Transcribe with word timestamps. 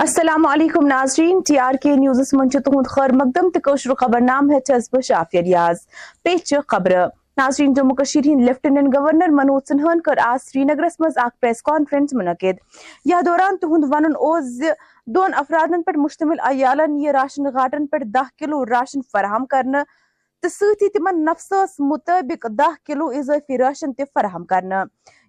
السلام 0.00 0.46
علیکم 0.46 0.86
ناظرین، 0.86 1.40
ٹی 1.46 1.58
آر 1.58 1.74
کے 1.82 1.94
نیوزس 1.96 2.32
من 2.34 2.48
تہد 2.48 2.86
خیر 2.90 3.12
مقدم 3.14 3.48
تو 3.54 3.94
خبر 3.94 4.20
نام 4.20 4.50
ہس 4.50 4.88
بہ 4.92 5.00
شافیہ 5.04 5.40
ریاض، 5.40 5.80
پیچ 6.22 6.52
خبر 6.68 6.92
ناظرین، 7.36 7.74
جموں 7.74 7.96
کشیر 7.96 8.26
ہند 8.26 8.44
لیفٹیننٹ 8.44 8.94
گورنر 8.94 9.32
منوج 9.32 9.62
سنہن 9.68 10.00
کر 10.04 10.18
آج 10.24 10.38
سری 10.44 10.64
نگرس 10.64 10.98
مز 11.00 11.18
اخ 11.24 11.38
پریس 11.40 11.62
کانفرنس 11.62 12.14
منعقد۔ 12.14 12.58
یہ 13.04 13.20
دوران 13.26 13.56
تہد 13.56 13.84
ون 13.90 14.12
دون 15.14 15.34
افرادن 15.36 15.82
پہ 15.82 15.98
مشتمل 15.98 16.40
عیالن 16.50 16.98
یہ 17.00 17.10
راشن 17.12 17.44
گاٹن 17.54 17.86
پہ 17.86 18.04
دہ 18.14 18.36
کلو 18.38 18.64
راشن 18.66 19.00
فراہم 19.12 19.46
کرنا 19.46 19.82
تو 20.42 20.48
سی 20.48 20.88
تمن 20.88 21.24
نفسس 21.24 21.74
مطابق 21.80 22.46
دہ 22.58 22.74
کلو 22.86 23.08
اضافی 23.18 23.58
راشن 23.58 23.92
تہ 23.92 24.02
فراہم 24.14 24.44
کرنا 24.44 24.82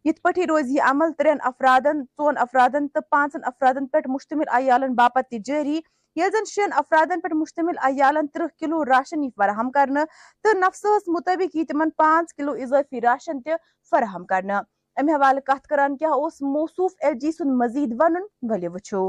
یت 0.06 0.22
پٹھی 0.24 0.46
روز 0.48 0.70
یہ 0.70 0.82
عمل 0.90 1.12
ترین 1.18 1.38
افرادن 1.44 2.02
ژون 2.18 2.38
افرادن 2.38 2.88
تو 2.88 3.00
پانچن 3.10 3.40
افرادن 3.46 3.88
پہ 3.88 3.98
مشتمل 4.08 4.50
عیالن 4.54 4.94
باپت 4.96 5.30
تہ 5.30 5.38
جاری 5.46 5.80
یل 6.18 6.30
زن 6.32 6.46
شین 6.48 6.74
افرادن 6.74 7.20
پہ 7.20 7.34
مشتمل 7.34 7.78
عیالن 7.84 8.28
ترہ 8.28 8.48
کلو 8.60 8.84
راشن 8.86 9.24
یی 9.24 9.30
فراہم 9.38 9.72
کرنا 9.72 10.04
تو 10.46 10.58
نفسس 10.60 11.08
مطابق 11.10 11.56
یہ 11.56 11.64
تمن 11.70 11.90
پانچ 11.98 12.34
کلو 12.34 12.54
اضافی 12.62 13.02
راشن 13.02 13.42
تہ 13.42 13.56
فراہم 13.92 14.26
کرنا 14.26 14.62
امہ 14.98 15.12
حوالہ 15.12 15.40
کت 15.46 15.68
کران 15.68 15.98
کیا 15.98 16.14
اس 16.16 16.42
موصوف 16.44 16.92
ایل 17.02 17.20
جی 17.20 17.32
سن 17.32 17.58
مزید 17.58 17.94
ونن 18.00 18.26
ولی 18.52 18.68
وچھو 18.70 19.04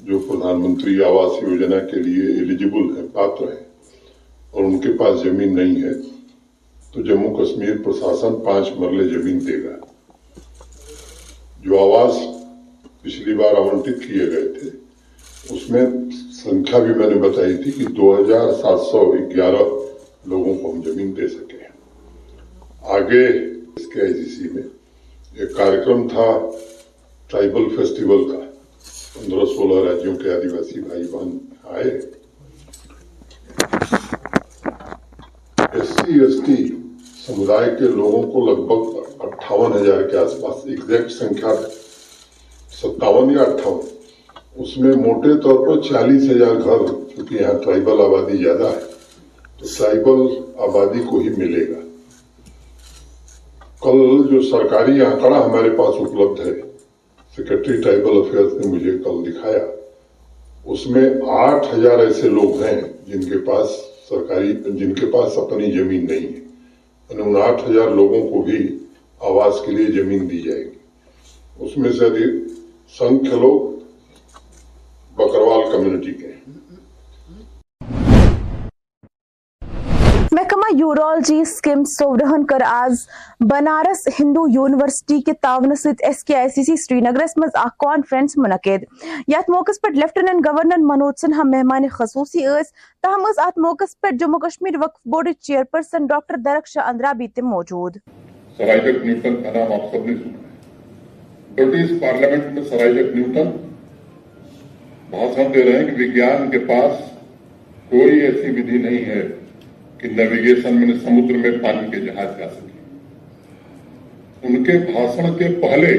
جو 0.00 0.18
پردھان 0.28 0.62
منتری 0.62 1.02
آواس 1.04 1.42
یوجنا 1.42 1.78
کے 1.90 2.02
لیے 2.02 2.30
ایلیجیبل 2.34 2.96
ہے 2.96 3.06
پاتر 3.12 3.52
ہے 3.52 3.69
اور 4.50 4.64
ان 4.64 4.80
کے 4.80 4.88
پاس 4.92 5.20
زمین 5.20 5.54
نہیں 5.54 5.82
ہے۔ 5.82 5.92
تو 6.92 7.02
جموں 7.02 7.44
کشمیر 7.44 7.76
پرشاسن 7.84 8.44
پانچ 8.44 8.68
مرلے 8.76 9.08
زمین 9.08 9.46
دے 9.46 9.64
گا۔ 9.64 9.76
جو 11.62 11.78
آواز 11.78 12.14
پچھلی 13.02 13.34
بار 13.34 13.56
آونٹت 13.56 14.02
کیے 14.06 14.26
گئے 14.26 14.48
تھے، 14.48 14.70
اس 15.54 15.70
میں 15.70 15.86
سنکھیا 16.44 16.78
بھی 16.78 16.94
میں 16.94 17.06
نے 17.06 17.14
بتائی 17.14 17.56
تھی 17.56 17.72
کہ 17.72 17.84
دو 17.84 18.14
ہزار 18.14 18.52
سات 18.52 18.80
سو 18.80 19.12
گیارہ 19.34 19.62
لوگوں 20.26 20.54
کو 20.54 20.72
ہم 20.72 20.82
زمین 20.84 21.16
دے 21.16 21.28
سکے 21.28 21.56
ہیں۔ 21.56 21.70
آگے 22.80 23.26
اس 23.76 23.86
کے 23.86 24.00
آئی 24.00 24.14
سی 24.14 24.24
سی 24.24 24.48
میں 24.52 24.62
ایک 25.34 25.56
کارکرم 25.56 26.08
تھا، 26.08 26.50
ٹرائبل 27.26 27.76
فیسٹیول 27.76 28.30
کا۔ 28.30 28.38
پندرہ 29.14 29.44
سولہ 29.44 29.90
راجیوں 29.90 30.16
کے 30.16 30.30
آدیواسی 30.30 30.80
بھائی 30.80 31.02
بہن 31.10 31.38
آئے۔ 31.64 32.00
ایس 36.18 36.32
سی 36.32 36.46
ایس 36.46 36.46
ٹی 36.46 36.64
سمدائے 37.26 37.70
کے 37.78 37.84
لوگوں 37.84 38.22
کو 38.32 38.46
لگ 38.46 38.60
بھگ 38.66 39.24
اٹھاون 39.24 39.72
ہزار 39.72 40.02
کے 40.02 40.16
آس 40.16 40.40
پاس 40.40 40.64
ایگزیکٹ 40.64 41.10
سنکھیا 41.12 41.54
ستاون 42.82 43.30
یا 43.30 43.42
اٹھاون۔ 43.42 43.80
اس 44.56 44.78
میں 44.78 44.92
موٹے 44.96 45.40
طور 45.40 45.66
پر 45.66 45.80
چالیس 45.80 46.30
ہزار 46.30 46.54
گھر، 46.54 46.86
کیونکہ 47.14 47.34
یہاں 47.34 47.52
ٹرائبل 47.64 48.00
آبادی 48.00 48.36
زیادہ 48.36 48.64
ہے، 48.64 48.80
تو 49.58 49.66
ٹرائبل 49.78 50.26
آبادی 50.58 51.02
کو 51.10 51.18
ہی 51.18 51.28
ملے 51.28 51.68
گا۔ 51.68 51.80
کل 53.80 54.22
جو 54.30 54.40
سرکاری 54.42 55.00
آنکڑا 55.00 55.44
ہمارے 55.46 55.70
پاس 55.70 55.94
اپلبدھ 56.00 56.40
ہے 56.40 56.52
سیکرٹری 57.36 57.80
ٹرائبل 57.82 58.18
افیئرس 58.18 58.52
نے 58.52 58.72
مجھے 58.72 58.90
کل 59.04 59.32
دکھایا، 59.32 59.64
اس 60.64 60.86
میں 60.86 61.10
آٹھ 61.28 61.74
ہزار 61.74 61.98
ایسے 61.98 62.28
لوگ 62.28 62.62
ہیں 62.62 62.80
جن 63.06 63.20
کے 63.20 63.38
پاس 63.38 63.70
سرکاری 64.10 64.52
جن 64.52 64.94
کے 64.94 65.06
پاس 65.06 65.38
اپنی 65.38 65.70
زمین 65.70 66.06
نہیں 66.06 66.20
ہے 66.20 66.40
یعنی 67.10 67.22
ان 67.22 67.36
آٹھ 67.36 67.70
ہزار 67.70 67.88
لوگوں 67.88 68.28
کو 68.28 68.42
بھی 68.42 68.78
آواز 69.20 69.52
کے 69.66 69.72
لیے 69.72 70.02
زمین 70.02 70.30
دی 70.30 70.38
جائے 70.42 70.64
گی۔ 70.64 70.78
اس 71.58 71.76
میں 71.76 71.92
سے 71.92 72.06
سنکھ 72.98 73.34
لوگ 73.34 73.60
بکروال 75.16 75.72
کمیونٹی 75.72 76.12
کے۔ 76.12 76.29
محکمہ 80.32 80.76
یورولوجی 80.78 81.44
سکم 81.44 81.84
سورہن 81.84 82.44
کر 82.46 82.60
آز 82.66 82.92
بنارس 83.40 84.08
ہندو 84.20 84.48
یونیورسٹی 84.48 85.20
کے 85.20 85.32
تعاون 85.32 85.74
ست 85.74 86.02
ایس 86.02 86.24
کے 86.24 86.36
آئی 86.36 86.48
سی 86.48 86.62
سی 86.62 86.76
سری 86.76 87.00
نگرس 87.00 87.30
مز 87.36 87.48
اخ 87.54 87.76
کانفرنس 87.78 88.36
منعقد۔ 88.36 88.84
یت 89.28 89.50
موقع 89.50 89.72
پہ 89.82 89.88
لیفٹیننٹ 89.94 90.46
گورنر 90.46 90.78
منوج 90.78 91.14
سنہا 91.20 91.42
مہمان 91.42 91.88
خصوصی 91.88 92.46
اس۔ 92.46 92.66
تاہم 93.02 93.24
اس 93.28 93.38
ات 93.38 93.58
موقع 93.58 93.84
پہ 94.02 94.10
Jammu 94.10 94.38
Kashmir 94.38 94.76
Waqf 94.76 95.00
board 95.04 95.28
chairperson 95.64 96.06
doctor 96.06 96.36
Darakhshan 96.36 96.78
Andrabi 96.86 97.12
بھی 97.12 97.28
تم 97.28 97.46
موجود۔ 97.46 97.96
سرائجک 98.56 99.04
نیوٹن 99.04 99.42
کا 99.42 99.50
نام 99.50 99.72
آپ 99.72 99.92
سب 99.92 100.06
نے 100.06 100.14
سنا۔ 100.14 100.38
برٹش 101.54 101.90
پارلیمنٹ 102.00 102.52
میں 102.52 102.62
سرائجک 102.62 103.16
نیوٹن۔ 103.16 103.50
بھاشن 105.10 105.54
دے 105.54 105.64
رہے 105.64 105.78
ہیں 105.78 105.86
کہ 105.86 106.04
وگیان 106.04 106.50
کے 106.50 106.58
پاس 106.58 106.92
کوئی 107.90 108.20
ایسی 108.20 108.50
ودھی 108.50 108.78
نہیں 108.78 109.04
ہے۔ 109.04 109.39
کہ 110.00 110.08
نیویگیشن 110.08 110.80
میں 110.80 110.98
سمندر 111.04 111.36
میں 111.36 111.50
پانی 111.62 111.90
کے 111.90 112.00
جہاز 112.00 112.38
جا 112.38 112.48
سکے۔ 112.48 112.78
ان 114.42 114.64
کے 114.64 114.72
بھاشن 114.72 115.34
کے 115.38 115.48
پہلے 115.60 115.92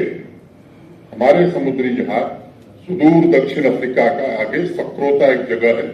ہمارے 1.12 1.50
سمندری 1.50 1.96
جہاز 1.96 2.30
سدور 2.86 3.32
دکشن 3.32 3.66
افریقہ 3.66 4.06
کا 4.18 4.32
آگے 4.38 4.66
سکروتا 4.66 5.26
ایک 5.26 5.48
جگہ 5.48 5.76
ہے۔ 5.76 5.90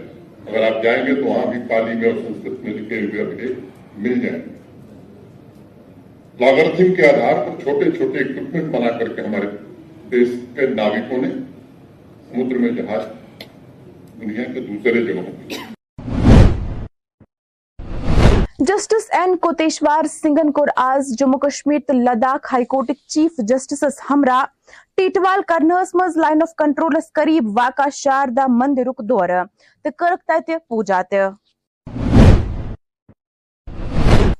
اگر 0.46 0.62
آپ 0.62 0.82
جائیں 0.82 1.06
گے 1.06 1.14
تو 1.14 1.24
وہاں 1.24 1.52
بھی 1.52 1.60
پالی 1.68 1.94
میں 1.94 2.10
اور 2.10 2.18
سنسکرت 2.26 2.64
میں 2.64 2.74
لکھے 2.74 3.00
ہوئے 3.00 3.22
اپنے 3.22 3.46
مل 3.98 4.20
جائیں۔ 4.20 4.38
گے 4.38 4.56
لاگرتھم 6.40 6.94
کے 6.94 7.06
آدھار 7.06 7.34
پر 7.34 7.62
چھوٹے 7.62 7.90
چھوٹے 7.90 8.18
اکوپمنٹ 8.18 8.74
بنا 8.74 8.98
کر 8.98 9.08
کے 9.08 9.22
ہمارے 9.22 9.46
دیش 10.10 10.28
کے 10.54 10.66
ناوکوں 10.66 11.22
نے 11.22 11.28
سمندر 12.30 12.58
میں 12.58 12.68
جہاز 12.68 13.02
دنیا 14.20 14.44
کے 14.54 14.60
دوسرے 14.60 15.02
جگہوں 15.04 15.22
پہ 15.22 15.67
جسٹس 18.68 19.06
این 19.14 19.34
کوتیشوار 19.36 20.06
سنگن 20.06 20.50
کور 20.52 20.68
آز 20.76 21.12
جموں 21.18 21.38
کشمیر 21.40 21.78
تو 21.86 21.92
Ladakh 21.94 22.52
high 22.52 22.64
court 22.64 22.90
chief 23.08 23.38
justices 23.48 24.00
ہمراہ 24.10 24.44
ٹیٹوال 24.96 25.42
کرنس 25.48 25.94
مز 25.94 26.16
لائن 26.16 26.42
آف 26.42 26.54
کنٹرولس 26.58 27.10
قریب 27.14 27.48
واقع 27.56 27.88
شاردا 27.94 28.46
مندرک 28.52 29.00
دور 29.08 29.28
تو 29.84 29.90
کرک 29.98 30.26
تت 30.28 30.50
پوجا 30.68 31.00
تہ 31.10 31.28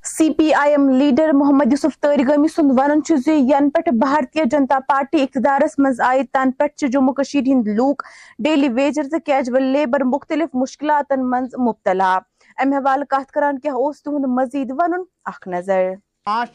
سی 0.08 0.30
پی 0.32 0.52
آئی 0.54 0.70
ایم 0.70 0.88
لیڈر 0.90 1.32
محمد 1.34 1.72
یوسف 1.72 1.98
تارگامی 2.00 2.48
سند 2.48 2.78
ون 2.78 3.00
ین 3.28 3.70
پہ 3.70 3.90
بھارتیہ 3.90 4.44
جنتا 4.50 4.78
پارٹی 4.88 5.22
اقتدارس 5.22 5.78
مز 5.78 6.00
آئے 6.04 6.22
تن 6.32 6.50
پہ 6.58 6.86
جموں 6.86 7.14
کشیر 7.14 7.48
ہند 7.48 7.68
لوک 7.76 8.02
ڈیلی 8.38 8.68
ویجر 8.74 9.08
تو 9.10 9.18
کیجول 9.26 9.62
لیبر 9.72 10.04
مختلف 10.06 10.54
مشکلات 10.54 11.18
مز 11.20 11.54
مبتلا 11.58 12.18
ام 12.58 12.72
حوالہ 12.72 13.04
کت 13.04 13.30
کران 13.32 13.58
کیا 13.58 13.72
اس 13.76 14.02
تہد 14.02 14.24
مزید 14.28 14.70
ونن 14.78 15.02
اخ 15.24 15.46
نظر۔ 15.46 15.84
پانچ 16.24 16.50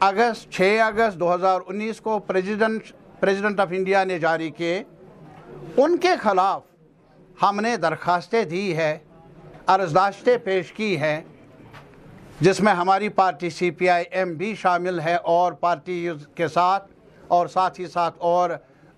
اگست، 0.00 0.50
چھ 0.52 0.78
اگست 0.84 1.18
دو 1.20 1.34
ہزار 1.34 1.60
انیس 1.66 2.00
کو 2.00 2.18
پریزیڈنٹ 2.18 2.92
پریزیڈنٹ 3.20 3.60
آف 3.60 3.68
انڈیا 3.70 4.02
نے 4.04 4.18
جاری 4.18 4.50
کیے۔ 4.50 4.82
ان 5.76 5.96
کے 5.96 6.14
خلاف 6.20 6.62
ہم 7.42 7.60
نے 7.60 7.76
درخواستیں 7.76 8.44
دی 8.44 8.76
ہے 8.76 8.98
عرضداشتیں 9.66 10.36
پیش 10.44 10.72
کی 10.72 10.96
ہیں، 10.98 11.20
جس 12.40 12.60
میں 12.60 12.72
ہماری 12.72 13.08
party 13.08 13.50
C 13.50 13.70
P 13.70 13.88
I 13.88 14.04
am 14.10 14.34
بھی 14.34 14.54
شامل 14.54 15.00
ہے 15.00 15.14
اور 15.14 15.52
پارٹی 15.52 16.08
کے 16.34 16.48
ساتھ 16.48 16.92
اور 17.28 17.46
ساتھ 17.46 17.80
ہی 17.80 17.86
ساتھ 17.86 18.16
اور 18.18 18.50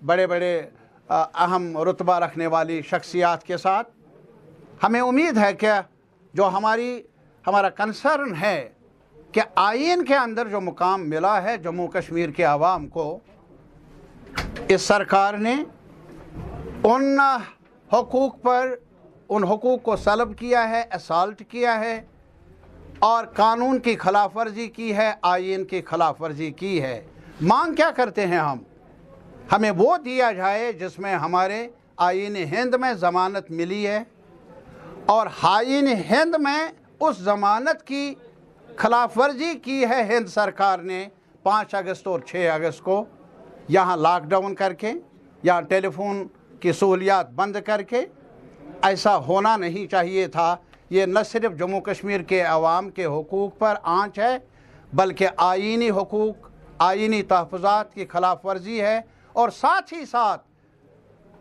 بڑے 0.05 0.27
بڑے 0.27 0.61
اہم 1.09 1.77
رتبہ 1.89 2.19
رکھنے 2.19 2.47
والی 2.47 2.81
شخصیات 2.81 3.43
کے 3.43 3.57
ساتھ۔ 3.57 3.89
ہمیں 4.83 5.01
امید 5.01 5.37
ہے 5.37 5.53
کہ 5.53 5.71
جو 6.33 6.47
ہماری 6.47 7.01
ہمارا 7.45 7.69
کنسرن 7.69 8.33
ہے 8.41 8.69
کہ 9.31 9.41
آئین 9.55 10.03
کے 10.05 10.15
اندر 10.15 10.47
جو 10.47 10.61
مقام 10.61 11.09
ملا 11.09 11.41
ہے 11.43 11.57
جموں 11.57 11.87
کشمیر 11.87 12.29
کے 12.29 12.43
عوام 12.43 12.87
کو، 12.87 13.17
اس 14.67 14.81
سرکار 14.81 15.33
نے 15.37 15.55
ان 16.83 17.19
حقوق 17.89 18.41
پر 18.41 18.75
ان 19.29 19.43
حقوق 19.43 19.81
کو 19.83 19.95
سلب 19.95 20.37
کیا 20.37 20.67
ہے 20.69 20.83
اسالٹ 20.93 21.41
کیا 21.49 21.79
ہے، 21.79 21.99
اور 22.99 23.25
قانون 23.35 23.79
کی 23.79 23.95
خلاف 23.95 24.37
ورزی 24.37 24.67
کی 24.67 24.95
ہے، 24.95 25.11
آئین 25.21 25.63
کی 25.65 25.81
خلاف 25.81 26.21
ورزی 26.21 26.51
کی 26.51 26.81
ہے۔ 26.81 27.01
مانگ 27.41 27.75
کیا 27.75 27.89
کرتے 27.95 28.25
ہیں 28.27 28.39
ہم؟ 28.39 28.59
ہمیں 29.51 29.71
وہ 29.77 29.95
دیا 29.97 30.31
جائے 30.31 30.71
جس 30.73 30.97
میں 30.99 31.13
ہمارے 31.15 31.67
آئین 31.97 32.35
ہند 32.51 32.75
میں 32.81 32.93
ضمانت 32.99 33.51
ملی 33.51 33.85
ہے۔ 33.87 34.03
اور 35.05 35.27
آئین 35.41 35.87
ہند 35.87 36.35
میں 36.39 36.67
اس 36.99 37.17
ضمانت 37.17 37.87
کی 37.87 38.15
خلاف 38.75 39.17
ورزی 39.17 39.53
کی 39.63 39.83
ہے 39.83 40.03
ہند 40.03 40.27
سرکار 40.27 40.79
نے 40.79 41.07
پانچ 41.43 41.75
اگست 41.75 42.07
اور 42.07 42.19
چھ 42.19 42.49
اگست 42.53 42.83
کو۔ 42.83 43.05
یہاں 43.67 43.97
لاک 43.97 44.23
ڈاؤن 44.23 44.55
کر 44.55 44.73
کے، 44.73 44.91
یہاں 45.43 45.61
ٹیلی 45.61 45.89
فون 45.89 46.27
کی 46.59 46.71
سہولیات 46.71 47.29
بند 47.29 47.55
کر 47.65 47.81
کے۔ 47.81 48.05
ایسا 48.81 49.17
ہونا 49.17 49.57
نہیں 49.57 49.91
چاہیے 49.91 50.27
تھا۔ 50.27 50.55
یہ 50.89 51.05
نہ 51.05 51.19
صرف 51.25 51.59
جموں 51.59 51.81
کشمیر 51.81 52.21
کے 52.21 52.41
عوام 52.41 52.89
کے 52.89 53.05
حقوق 53.05 53.57
پر 53.57 53.73
آنچ 53.83 54.19
ہے، 54.19 54.37
بلکہ 54.93 55.27
آئینی 55.37 55.89
حقوق، 55.89 56.49
آئینی 56.77 57.23
تحفظات 57.23 57.93
کی 57.93 58.05
خلاف 58.05 58.45
ورزی 58.45 58.81
ہے۔ 58.81 59.01
اور 59.33 59.49
ساتھ 59.49 59.93
ہی 59.93 60.05
ساتھ 60.05 60.41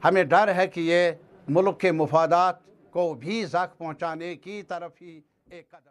ہمیں 0.04 0.24
ڈر 0.24 0.54
ہے 0.54 0.66
کہ 0.66 0.80
یہ 0.80 1.10
ملک 1.48 1.80
کے 1.80 1.92
مفادات 1.92 2.69
کو 2.92 3.12
بھی 3.14 3.44
زخ 3.44 3.76
پہنچانے 3.78 4.34
کی 4.36 4.62
طرف 4.68 4.92
ہی 5.02 5.20
ایک 5.50 5.70
قدم۔ 5.70 5.88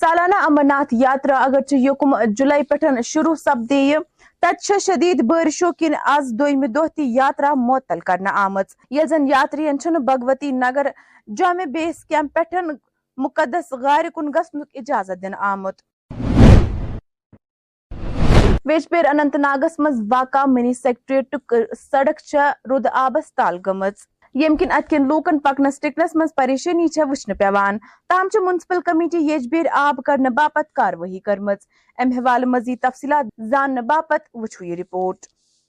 سالانہ 0.00 0.34
امرناتھ 0.46 0.94
یاترا 0.94 1.36
اگرچہ 1.44 1.74
یکم 1.74 2.14
جولائی 2.38 2.62
پٹھن 2.70 3.00
شروع 3.04 3.34
سپدی 3.34 3.92
تتہ 4.42 4.78
شدید 4.78 5.22
بارشو 5.28 5.72
کن 5.78 5.94
آز 6.06 6.32
دویمہ 6.38 6.66
دہ 6.74 6.86
تہ 6.86 7.00
یاترا 7.00 7.52
معطل 7.58 8.00
کرنا 8.06 8.30
آمت 8.44 8.74
یل 8.90 9.06
زن 9.08 9.28
یاترین 9.28 9.76
بھگوتی 10.06 10.50
نگر 10.52 10.86
جامع 11.38 11.64
بیس 11.72 12.04
کیمپ 12.04 12.34
پٹھن 12.34 12.70
مقدس 13.18 13.72
غار 13.82 14.10
کن 14.14 14.30
گسنک 14.34 14.68
اجازت 14.74 15.22
دن 15.22 15.34
آمت 15.50 15.82
ویج 18.68 18.88
پیر 18.88 19.06
اننت 19.06 19.36
ناگس 19.36 19.78
مز 19.78 20.00
واقع 20.10 20.44
منی 20.46 20.72
سیکٹریٹ 20.74 21.34
سڑک 21.80 22.20
چھ 22.20 22.68
رود 22.70 22.86
آبس 22.92 23.32
تال 23.34 23.58
گمز۔ 23.66 24.06
یم 24.34 24.56
کن 24.56 24.72
ات 24.72 24.88
کن 24.90 25.06
لوکن 25.08 25.38
پکنس 25.38 25.78
ٹکنس 25.80 26.16
مز 26.16 26.34
پریشانی 26.36 26.86
چھ 26.88 27.10
وچھن 27.10 27.34
پیوان۔ 27.34 27.78
تام 28.08 28.28
چھ 28.32 28.42
میونسپل 28.44 28.80
کمیٹی 28.86 29.18
یج 29.26 29.46
بیر 29.50 29.66
آب 29.72 30.00
کرنے 30.06 30.30
باپت 30.36 30.72
کاروٲیی 30.74 31.20
کرمز۔ 31.20 31.66
ام 31.98 32.10
حوال 32.18 32.44
مزید 32.54 32.78
تفصیلات 32.82 33.26
زان 33.50 33.74
باپت 33.86 34.28
وچھو 34.34 34.64
یہ 34.64 34.74
رپورٹ۔ 34.80 35.26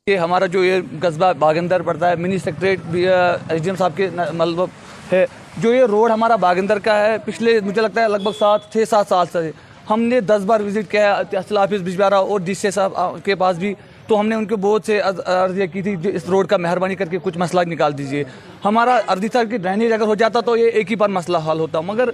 یہ 0.08 0.18
ہمارا 0.18 0.46
جو 0.46 0.64
یہ 0.64 0.82
قصبہ 1.02 1.32
باغندر 1.40 1.82
پڑتا 1.82 2.10
ہے، 2.10 2.16
mini 2.16 2.38
secretariat 2.38 2.80
H 2.94 3.64
D 3.64 3.70
M 3.70 3.76
صاحب 3.76 3.96
کے 3.96 4.10
مطلب 4.34 4.66
ہے۔ 5.12 5.26
جو 5.58 5.74
یہ 5.74 5.86
روڈ 5.86 6.12
ہمارا 6.12 6.36
باغندر 6.36 6.80
کا 6.80 7.00
ہے، 7.00 7.18
پچھلے 7.26 7.60
مجھے 7.66 7.82
لگتا 7.82 8.02
ہے 8.02 8.08
لگ 8.08 8.24
بھگ 8.24 8.38
سات، 8.40 8.72
چھ، 8.74 8.84
سات 8.90 9.08
سال 9.10 9.26
سے 9.32 9.52
ہم 9.90 10.02
نے 10.02 10.20
دس 10.22 10.44
بار 10.46 10.62
وزٹ 10.62 10.92
کیا 10.92 11.12
اصل 11.14 11.58
آفس 11.58 11.82
بجوارا 11.84 12.18
اور 12.18 12.40
ڈی 12.46 12.54
سی 12.54 12.72
صاحب 12.72 13.18
کے 13.26 13.36
پاس 13.36 13.58
بھی۔ 13.58 13.74
تو 14.08 14.20
ہم 14.20 14.28
نے 14.28 14.36
ان 14.36 14.46
کے 14.46 14.56
بہت 14.56 14.86
سے 14.86 15.00
عرضیہ 15.26 15.66
کی 15.74 15.82
تھی، 15.82 15.96
جو 15.96 16.10
اس 16.10 16.26
روڈ 16.30 16.48
کا 16.48 16.58
مہربانی 16.58 16.96
کر 16.96 17.06
کے 17.06 17.18
کچھ 17.24 17.38
مسئلہ 17.38 17.62
نکال 17.68 17.98
دیجیے۔ 17.98 18.24
ہمارا 18.66 19.00
عرضی 19.08 19.28
صاحب 19.34 19.50
کی 19.50 19.58
ڈرینیج 19.58 19.94
اگر 19.94 20.08
ہو 20.08 20.16
جاتا 20.16 20.42
تو 20.42 20.56
یہ 20.58 20.70
ایک 20.70 20.92
ہی 20.92 20.96
بار 20.96 21.10
مسئلہ 21.10 21.38
حل 21.48 21.60
ہوتا، 21.60 21.82
مگر 21.82 22.10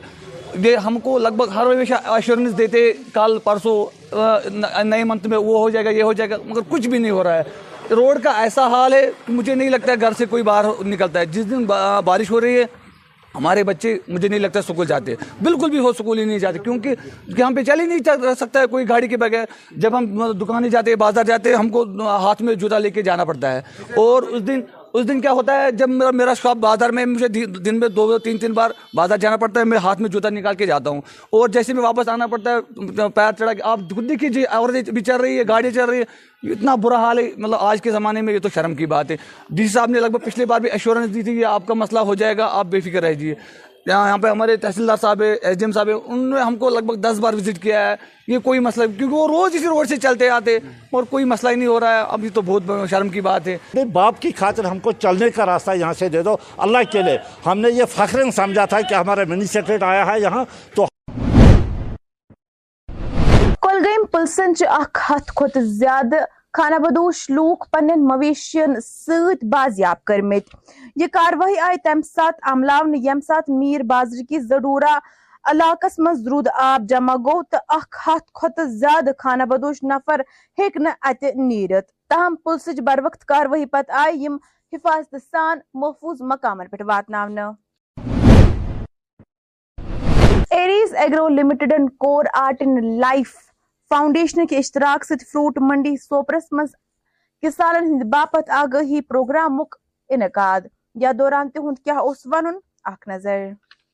یہ 0.63 0.75
ہم 0.85 0.99
کو 1.03 1.17
لگ 1.19 1.29
بھگ 1.37 1.49
ہر 1.55 1.65
ہمیشہ 1.65 1.93
ایشورنس 2.05 2.57
دیتے، 2.57 2.91
کل، 3.13 3.37
پرسوں 3.43 3.75
نئے 4.83 5.03
منتھ 5.03 5.27
میں 5.27 5.37
وہ 5.37 5.59
ہو 5.59 5.69
جائے 5.69 5.85
گا، 5.85 5.89
یہ 5.89 6.03
ہو 6.03 6.13
جائے 6.13 6.29
گا، 6.29 6.37
مگر 6.45 6.61
کچھ 6.69 6.87
بھی 6.87 6.97
نہیں 6.97 7.11
ہو 7.11 7.23
رہا 7.23 7.37
ہے۔ 7.37 7.43
روڈ 7.91 8.21
کا 8.23 8.31
ایسا 8.41 8.67
حال 8.71 8.93
ہے 8.93 9.09
کہ 9.25 9.33
مجھے 9.33 9.55
نہیں 9.55 9.69
لگتا 9.69 9.91
ہے 9.91 10.01
گھر 10.01 10.13
سے 10.17 10.25
کوئی 10.25 10.43
باہر 10.43 10.83
نکلتا 10.85 11.19
ہے۔ 11.19 11.25
جس 11.25 11.49
دن 11.49 11.65
بارش 12.05 12.31
ہو 12.31 12.41
رہی 12.41 12.59
ہے 12.59 12.65
ہمارے 13.35 13.63
بچے 13.63 13.97
مجھے 14.07 14.27
نہیں 14.27 14.39
لگتا 14.39 14.61
سکول 14.61 14.87
جاتے 14.87 15.15
بالکل 15.43 15.69
بھی 15.69 15.79
ہو 15.79 15.91
سکول 15.93 16.19
ہی 16.19 16.25
نہیں 16.25 16.39
جاتے، 16.39 16.59
کیونکہ 16.59 16.95
یہاں 17.37 17.51
پہ 17.55 17.63
چل 17.63 17.79
ہی 17.79 17.85
نہیں 17.85 17.99
رہ 18.23 18.33
سکتا 18.39 18.59
ہے 18.59 18.67
کوئی 18.67 18.89
گاڑی 18.89 19.07
کے 19.07 19.17
بغیر 19.17 19.45
جب 19.77 19.97
ہم 19.97 20.05
دکانیں 20.41 20.69
جاتے 20.69 20.95
بازار 20.95 21.23
جاتے 21.23 21.53
ہم 21.53 21.69
کو 21.69 21.83
ہاتھ 22.23 22.41
میں 22.41 22.55
جوتا 22.55 22.79
لے 22.79 22.89
کے 22.89 23.01
جانا 23.01 23.25
پڑتا 23.25 23.51
ہے۔ 23.51 23.61
اور 23.97 24.23
اس 24.23 24.47
دن 24.47 24.61
اس 24.93 25.07
دن 25.07 25.21
کیا 25.21 25.31
ہوتا 25.31 25.63
ہے، 25.63 25.71
جب 25.71 25.89
میرا 25.89 26.11
میرا 26.11 26.33
شاپ 26.33 26.57
بازار 26.57 26.89
میں 26.89 27.05
مجھے 27.05 27.27
دن 27.45 27.79
میں 27.79 27.87
دو 27.87 28.17
تین 28.17 28.37
تین 28.37 28.51
بار 28.53 28.71
بازار 28.93 29.17
جانا 29.17 29.37
پڑتا 29.37 29.59
ہے 29.59 29.65
میں 29.65 29.77
ہاتھ 29.77 30.01
میں 30.01 30.09
جوتا 30.09 30.29
نکال 30.29 30.55
کے 30.55 30.65
جاتا 30.65 30.89
ہوں۔ 30.89 31.01
اور 31.29 31.49
جیسے 31.49 31.73
میں 31.73 31.83
واپس 31.83 32.09
آنا 32.09 32.27
پڑتا 32.27 32.51
ہے، 32.51 33.09
پیر 33.15 33.31
چڑھا 33.39 33.53
کے، 33.53 33.63
آپ 33.63 33.79
خود 33.95 34.09
دیکھیے 34.09 34.45
عورت 34.45 34.89
بھی 34.89 35.01
چل 35.01 35.15
رہی 35.15 35.37
ہے 35.37 35.43
گاڑی 35.47 35.71
چل 35.71 35.85
رہی 35.85 35.97
ہے 35.97 36.51
اتنا 36.51 36.75
برا 36.75 36.95
حال 36.95 37.19
ہے۔ 37.19 37.29
مطلب 37.37 37.57
آج 37.59 37.81
کے 37.81 37.91
زمانے 37.91 38.21
میں 38.21 38.33
یہ 38.33 38.39
تو 38.39 38.49
شرم 38.55 38.75
کی 38.75 38.85
بات 38.85 39.11
ہے۔ 39.11 39.17
ڈی 39.49 39.67
سی 39.67 39.73
صاحب 39.73 39.89
نے 39.89 39.99
لگ 39.99 40.07
بھگ 40.07 40.25
پچھلی 40.25 40.45
بار 40.45 40.59
بھی 40.59 40.69
ایشورنس 40.69 41.13
دی 41.15 41.21
تھی 41.21 41.35
کہ 41.39 41.45
آپ 41.45 41.67
کا 41.67 41.73
مسئلہ 41.73 41.99
ہو 41.99 42.15
جائے 42.15 42.37
گا، 42.37 42.47
آپ 42.51 42.65
بے 42.65 42.79
فکر 42.79 43.03
رہ 43.03 43.13
جیے 43.13 43.35
یہاں 43.85 44.17
پہ 44.17 44.27
ہمارے 44.27 44.55
تحصیلدار 44.57 44.97
صاحب 45.01 45.21
ہے 45.21 45.33
ایس 45.33 45.57
ڈی 45.57 45.65
ایم 45.65 45.71
صاحب 45.71 45.87
ہے 45.87 45.93
انہوں 45.93 46.37
نے 46.37 46.41
ہم 46.41 46.55
کو 46.55 46.69
لگ 46.69 46.79
بھگ 46.79 46.93
دس 46.93 47.19
بار 47.19 47.33
وزٹ 47.33 47.61
کیا 47.63 47.89
ہے۔ 47.89 47.95
یہ 48.27 48.39
کوئی 48.39 48.59
مسئلہ 48.59 48.85
کیونکہ 48.97 49.15
وہ 49.15 49.27
روز 49.27 49.55
اسی 49.55 49.65
روڈ 49.65 49.89
سے 49.89 49.97
چلتے 49.97 50.29
آتے 50.29 50.55
اور 50.91 51.03
کوئی 51.03 51.25
مسئلہ 51.25 51.51
ہی 51.51 51.55
نہیں 51.55 51.67
ہو 51.67 51.79
رہا 51.79 51.93
ہے۔ 51.93 52.03
ابھی 52.07 52.29
تو 52.29 52.41
بہت 52.41 52.63
شرم 52.89 53.09
کی 53.09 53.21
بات 53.21 53.47
ہے۔ 53.47 53.85
باپ 53.85 54.19
کی 54.19 54.31
خاطر 54.31 54.65
ہم 54.65 54.79
کو 54.79 54.91
چلنے 54.91 55.29
کا 55.29 55.45
راستہ 55.45 55.71
یہاں 55.71 55.93
سے 55.93 56.09
دے 56.09 56.21
دو۔ 56.21 56.37
اللہ 56.57 56.77
کے 56.91 57.01
لیے۔ 57.01 57.17
ہم 57.45 57.59
نے 57.59 57.69
یہ 57.69 57.83
فخر 57.85 58.31
سمجھا 58.31 58.65
تھا 58.65 58.81
کہ 58.81 58.93
ہمارا 58.93 59.21
منی 59.27 59.45
سیکریٹ 59.45 59.83
آیا 59.83 60.05
ہے 60.05 60.19
یہاں 60.19 60.45
تو 60.75 60.85
کلگیم 63.61 64.05
پلسن 64.11 64.55
چھ 64.55 64.63
اکھ 64.69 65.11
ہتھ 65.11 65.31
کھت 65.35 65.57
زیادہ 65.61 66.15
خانہ 66.53 66.75
بدوش 66.79 67.29
لوک 67.29 67.65
پنن 67.71 68.05
مویشین 68.07 68.79
ست 68.81 69.43
بازیاب 69.51 70.03
کرمت 70.05 70.55
یہ 70.95 71.07
کاروی 71.13 71.57
آئی 71.59 71.77
تمہِ 71.83 72.05
سات 72.05 72.39
عملاونہٕ 72.51 72.99
یم 73.03 73.19
سات 73.27 73.49
میر 73.49 73.83
بازر 73.83 74.21
کی 74.29 74.39
ضرورہ 74.39 74.97
علاقس 75.45 75.97
مز 75.99 76.27
رود 76.27 76.47
آب 76.55 76.87
جمع 76.89 77.15
گو 77.25 77.41
تو 77.51 77.57
اخ 77.75 77.87
ہاتھ 78.07 78.31
کھت 78.33 78.59
زیادہ 78.71 79.11
خانہ 79.19 79.43
بدوش 79.43 79.81
نفر 79.83 80.21
ہیکن 80.57 80.87
ات 80.87 81.23
نیرت 81.35 81.87
تاہم، 82.09 82.35
پلسچ 82.35 82.81
بر 82.81 82.99
وقت 83.03 83.25
کاروی 83.25 83.63
آیہِ 83.73 84.21
یم 84.23 84.37
حفاظت 84.73 85.15
سان 85.21 85.59
محفوظ 85.75 86.21
مقامن 86.31 86.67
پہ 86.67 86.83
واتن 86.83 87.39
arrays 90.51 90.93
agro 90.95 91.27
لمٹڈن 91.29 91.89
core 91.97 92.25
art 92.35 92.61
in 92.61 92.77
life 92.99 93.35
foundation 93.93 94.45
کے 94.45 94.57
اشتراک 94.57 95.03
سے 95.05 95.15
فروٹ 95.31 95.57
منڈی 95.61 95.95
سوپرس 95.97 96.43
مز 96.51 96.69
کسان 97.43 97.75
ہند 97.75 98.03
باپت 98.03 98.49
آگاہی 98.49 99.01
پروگرامک 99.01 99.75
انعقاد۔ 100.09 100.61
یا 100.95 101.11
دوران 101.19 101.49
تہد 101.49 101.77
کیا 101.83 101.99
اس 101.99 102.25
ونن؟ 102.25 102.57
اخ 102.83 103.07
نظر۔ 103.07 103.45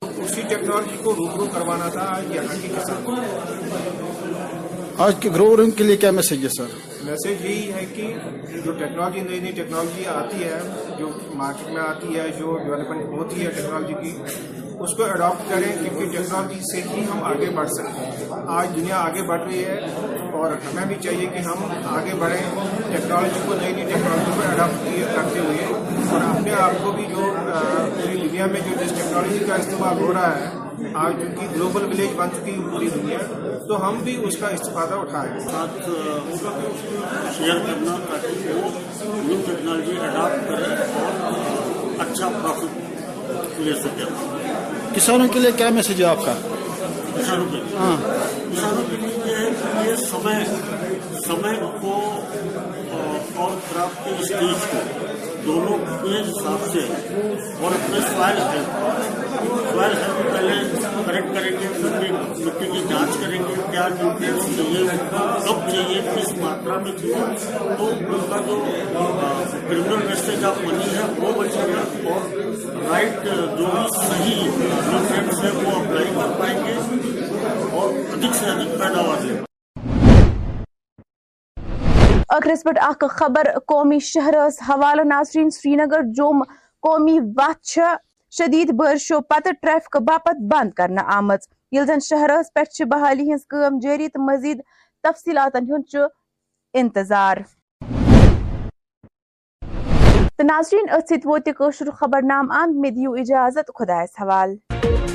اسی 0.02 0.42
ٹیکنالوجی 0.42 0.98
کو 1.04 1.14
روبرو 1.16 1.46
کروانا 1.54 1.90
تھا 1.90 2.06
آج 2.16 2.36
یہاں 2.36 2.56
کے 2.62 2.68
کسانوں 2.68 3.16
آج 4.98 5.16
کے 5.20 5.30
گرو 5.30 5.56
رنگ 5.58 5.72
کے 5.72 5.84
لیے 5.84 5.98
کیا 5.98 6.12
میسج 6.12 6.44
ہے 6.44 6.50
سر؟ 6.50 6.70
میسج 7.04 7.46
یہی 7.46 7.72
ہے 7.74 7.86
کہ 7.86 8.08
جو 8.66 8.72
ٹیکنالوجی 8.72 9.20
نئی 9.20 9.40
نئی 9.40 9.52
ٹیکنالوجی 9.52 10.06
آتی 10.06 10.44
ہے 10.44 10.60
جو 11.00 11.10
مارکیٹ 11.36 11.74
میں 11.74 11.82
آتی 11.82 12.20
ہے 12.20 12.28
جو 12.40 12.58
ڈیولپمنٹ 12.58 13.06
ہوتی 13.06 13.46
ہے 13.46 13.52
ٹیکنالوجی 13.52 13.94
کی 13.94 14.18
اس 14.84 14.94
کو 14.98 15.04
اڈاپٹ 15.04 15.50
کریں 15.50 15.72
کیونکہ 15.80 16.12
ٹیکنالوجی 16.12 16.60
سے 16.72 16.82
ہی 16.90 17.04
ہم 17.12 17.24
آگے 17.24 17.50
بڑھ 17.56 17.70
سکتے 17.70 18.06
ہیں۔ 18.06 18.28
آج 18.58 18.76
دنیا 18.76 18.98
آگے 18.98 19.22
بڑھ 19.22 19.42
رہی 19.42 19.64
ہے 19.66 19.76
اور 20.34 20.52
ہمیں 20.66 20.86
بھی 20.86 20.96
چاہیے 21.04 21.26
کہ 21.34 21.40
ہم 21.40 21.64
آگے 21.96 22.14
بڑھیں۔ 22.20 22.46
ٹیکنالوجی 22.92 23.40
کو 23.46 23.54
نئی 23.62 23.74
نئی 23.74 23.86
ٹیکنالوجی 23.86 24.32
کو 24.36 24.42
اڈاپٹ 24.52 24.86
کرتے 25.16 25.40
ہوئے 25.40 25.66
اور 26.12 26.22
اپنے 26.30 26.54
آپ 26.60 26.84
کو 26.84 26.92
بھی 26.92 27.06
جو 27.10 27.32
پوری 27.96 28.28
دنیا 28.28 28.46
میں 28.46 28.62
جو 28.66 28.76
جس 28.80 28.92
ٹیکنالوجی 28.92 29.46
کا 29.48 29.56
استعمال 29.56 30.02
ہو 30.02 30.14
رہا 30.14 30.34
ہے، 30.40 30.50
آج 30.96 31.14
چونکہ 31.22 31.48
گلوبل 31.56 31.84
ولیج 31.84 32.16
بن 32.16 32.30
چکی 32.34 32.54
ہے 32.54 32.70
پوری 32.72 32.90
دنیا، 32.90 33.18
تو 33.68 33.88
ہم 33.88 33.98
بھی 34.04 34.16
اس 34.28 34.38
کا 34.38 34.48
استفادہ 34.48 34.96
اٹھائیں۔ 34.96 35.40
ساتھ 35.40 35.90
ہوگا 35.90 36.10
کہ 36.30 36.34
اس 36.34 36.42
کو 36.42 37.30
شیئر 37.38 37.60
کرنا 37.68 37.96
تاکہ 38.10 38.54
وہ 38.54 39.22
نیو 39.24 39.42
ٹیکنالوجی 39.46 40.00
اڈاپٹ 40.00 40.50
کریں 40.50 40.76
اور 40.94 42.02
اچھا 42.02 42.30
پروفٹ 42.42 43.60
لے 43.60 43.74
سکے۔ 43.74 44.06
کسانوں 44.96 45.28
کے 45.28 45.40
لیے 45.40 45.52
کیا 45.58 45.70
میسج 45.70 46.02
ہے 46.02 46.06
آپ 46.06 46.26
کا؟ 46.26 46.34
کسانوں 47.16 47.46
کے 47.46 47.58
لیے 47.58 47.78
ہاں۔ 47.78 47.96
کسانوں 47.98 48.84
کے 48.90 48.98
لیے 48.98 49.10
یہ 49.26 49.36
ہے 49.36 49.50
کہ 49.54 49.90
یہ 49.90 49.96
سمے 50.04 50.38
سمے 51.20 51.56
کو 51.82 51.94
اور 53.36 53.52
خراب 53.66 54.04
کے 54.04 54.12
اسٹیج 54.20 54.66
کو 54.72 54.80
دونوں 55.46 55.78
کے 56.04 56.22
حساب 56.22 56.66
سے 56.72 56.86
اور 57.60 57.72
اپنے 57.72 58.00
سوائل 58.10 58.38
ہے 58.38 58.64
موبائل 59.72 59.94
سب 59.96 60.18
سے 60.18 60.30
پہلے 60.34 60.54
کریکٹ 61.06 61.34
کریں 61.36 61.52
گے 61.52 61.68
سب 61.82 62.00
بھی 62.00 62.10
مٹی 62.46 62.68
کی 62.72 62.82
جانچ 62.90 63.18
کریں 63.22 63.40
گے 63.40 63.54
کیا 63.72 63.88
نیوٹریٹس 63.96 64.46
چاہیے 64.58 64.86
کب 65.46 65.70
چاہیے 65.72 66.02
کس 66.16 66.32
ماترا 66.38 66.78
میں 66.84 66.92
چاہیے 67.02 67.76
تو 67.78 67.88
ان 67.88 68.26
کا 68.30 68.38
جو 68.48 68.56
کرمنل 69.68 70.06
ویسٹیج 70.08 70.44
آف 70.46 70.58
منی 70.64 70.96
ہے، 70.96 71.04
وہ 71.20 71.32
بچے 71.40 71.68
گا 71.74 71.84
اور 72.12 72.22
رائٹ 72.90 73.24
جو 73.58 73.68
صحیح 73.98 74.42
نیوٹریٹس 74.58 75.44
ہے 75.44 75.52
وہ 75.56 75.76
اپلائی 75.82 76.10
کر 76.16 76.40
پائیں 76.40 76.58
گے 76.66 76.74
اور 77.72 77.94
ادھک 78.14 78.36
سے 78.36 78.50
ادھک 78.52 78.78
پیداوار 78.80 79.26
لیں 79.26 79.38
ٲخرس 82.32 82.64
پٮ۪ٹھ 82.64 82.80
اکھ 82.88 83.06
خبر 83.12 83.48
قومی 83.68 84.00
شہرس 84.04 84.62
حوالہٕ 84.70 85.06
ناظریٖن، 85.06 85.50
سرینگر 85.50 86.02
جوٚم 86.18 86.44
قومی 86.88 87.20
وَتھ 87.38 87.62
چھےٚ 87.64 87.96
شدید 88.38 88.72
برشو 88.78 89.20
پت 89.22 89.48
ٹریفک 89.62 89.98
باپت 90.08 90.42
بند 90.52 90.72
کرنا 90.78 91.02
آمٕژ۔ 91.16 91.48
ییٚلہِ 91.72 91.88
زن 91.88 92.00
شہرس 92.00 92.54
پٮ۪ٹھ 92.54 92.82
بحالی 92.90 93.32
ہن 93.32 93.38
کم 93.50 93.80
جٲری 93.80 94.08
مزید 94.16 94.62
تفصیلات 95.04 95.56
انتظار۔ 96.74 97.38
تہٕ 100.38 100.46
ناظریٖن، 100.46 100.90
أتھۍ 100.90 101.08
سۭتۍ 101.10 101.26
ووت 101.26 101.48
یہِ 101.48 101.56
کٲشُر 101.56 101.90
خبر 102.00 102.22
نام 102.22 102.52
انٛد 102.52 102.76
مےٚ 102.82 102.92
دِیِو 102.92 103.12
اِجازت، 103.14 103.72
خۄدایس 103.76 104.22
حوالہٕ 104.22 105.09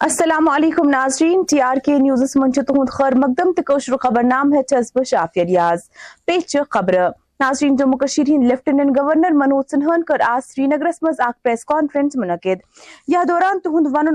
السلام 0.00 0.48
علیکم 0.48 0.88
ناظرین، 0.88 1.42
ٹی 1.50 1.60
آر 1.60 1.76
کے 1.84 1.96
نیوز 1.98 2.32
منچ 2.36 2.54
تہد 2.54 2.90
خیر 2.90 3.14
مقدم 3.14 3.52
تو 3.52 3.96
خبر 3.96 4.22
نام 4.22 4.52
ہے 4.54 4.62
چسبہ 4.62 5.02
شافیہ 5.02 5.42
ریاض، 5.42 5.78
پیچ 6.24 6.56
خبر۔ 6.70 6.94
ناظرین، 7.40 7.76
جموں 7.76 7.98
کشمیر 7.98 8.28
ہند 8.28 8.44
لیفٹیننٹ 8.44 8.96
گورنر 8.98 9.32
منوج 9.34 9.64
سنہن 9.70 10.02
کر 10.02 10.20
آج 10.26 10.42
سری 10.46 10.66
نگرس 10.66 11.02
مز 11.02 11.20
اخ 11.20 11.42
پریس 11.42 11.64
کانفرنس 11.64 12.16
منعقد۔ 12.16 12.60
یا 13.08 13.22
دوران 13.28 13.60
تہد 13.60 13.86
ون 13.94 14.14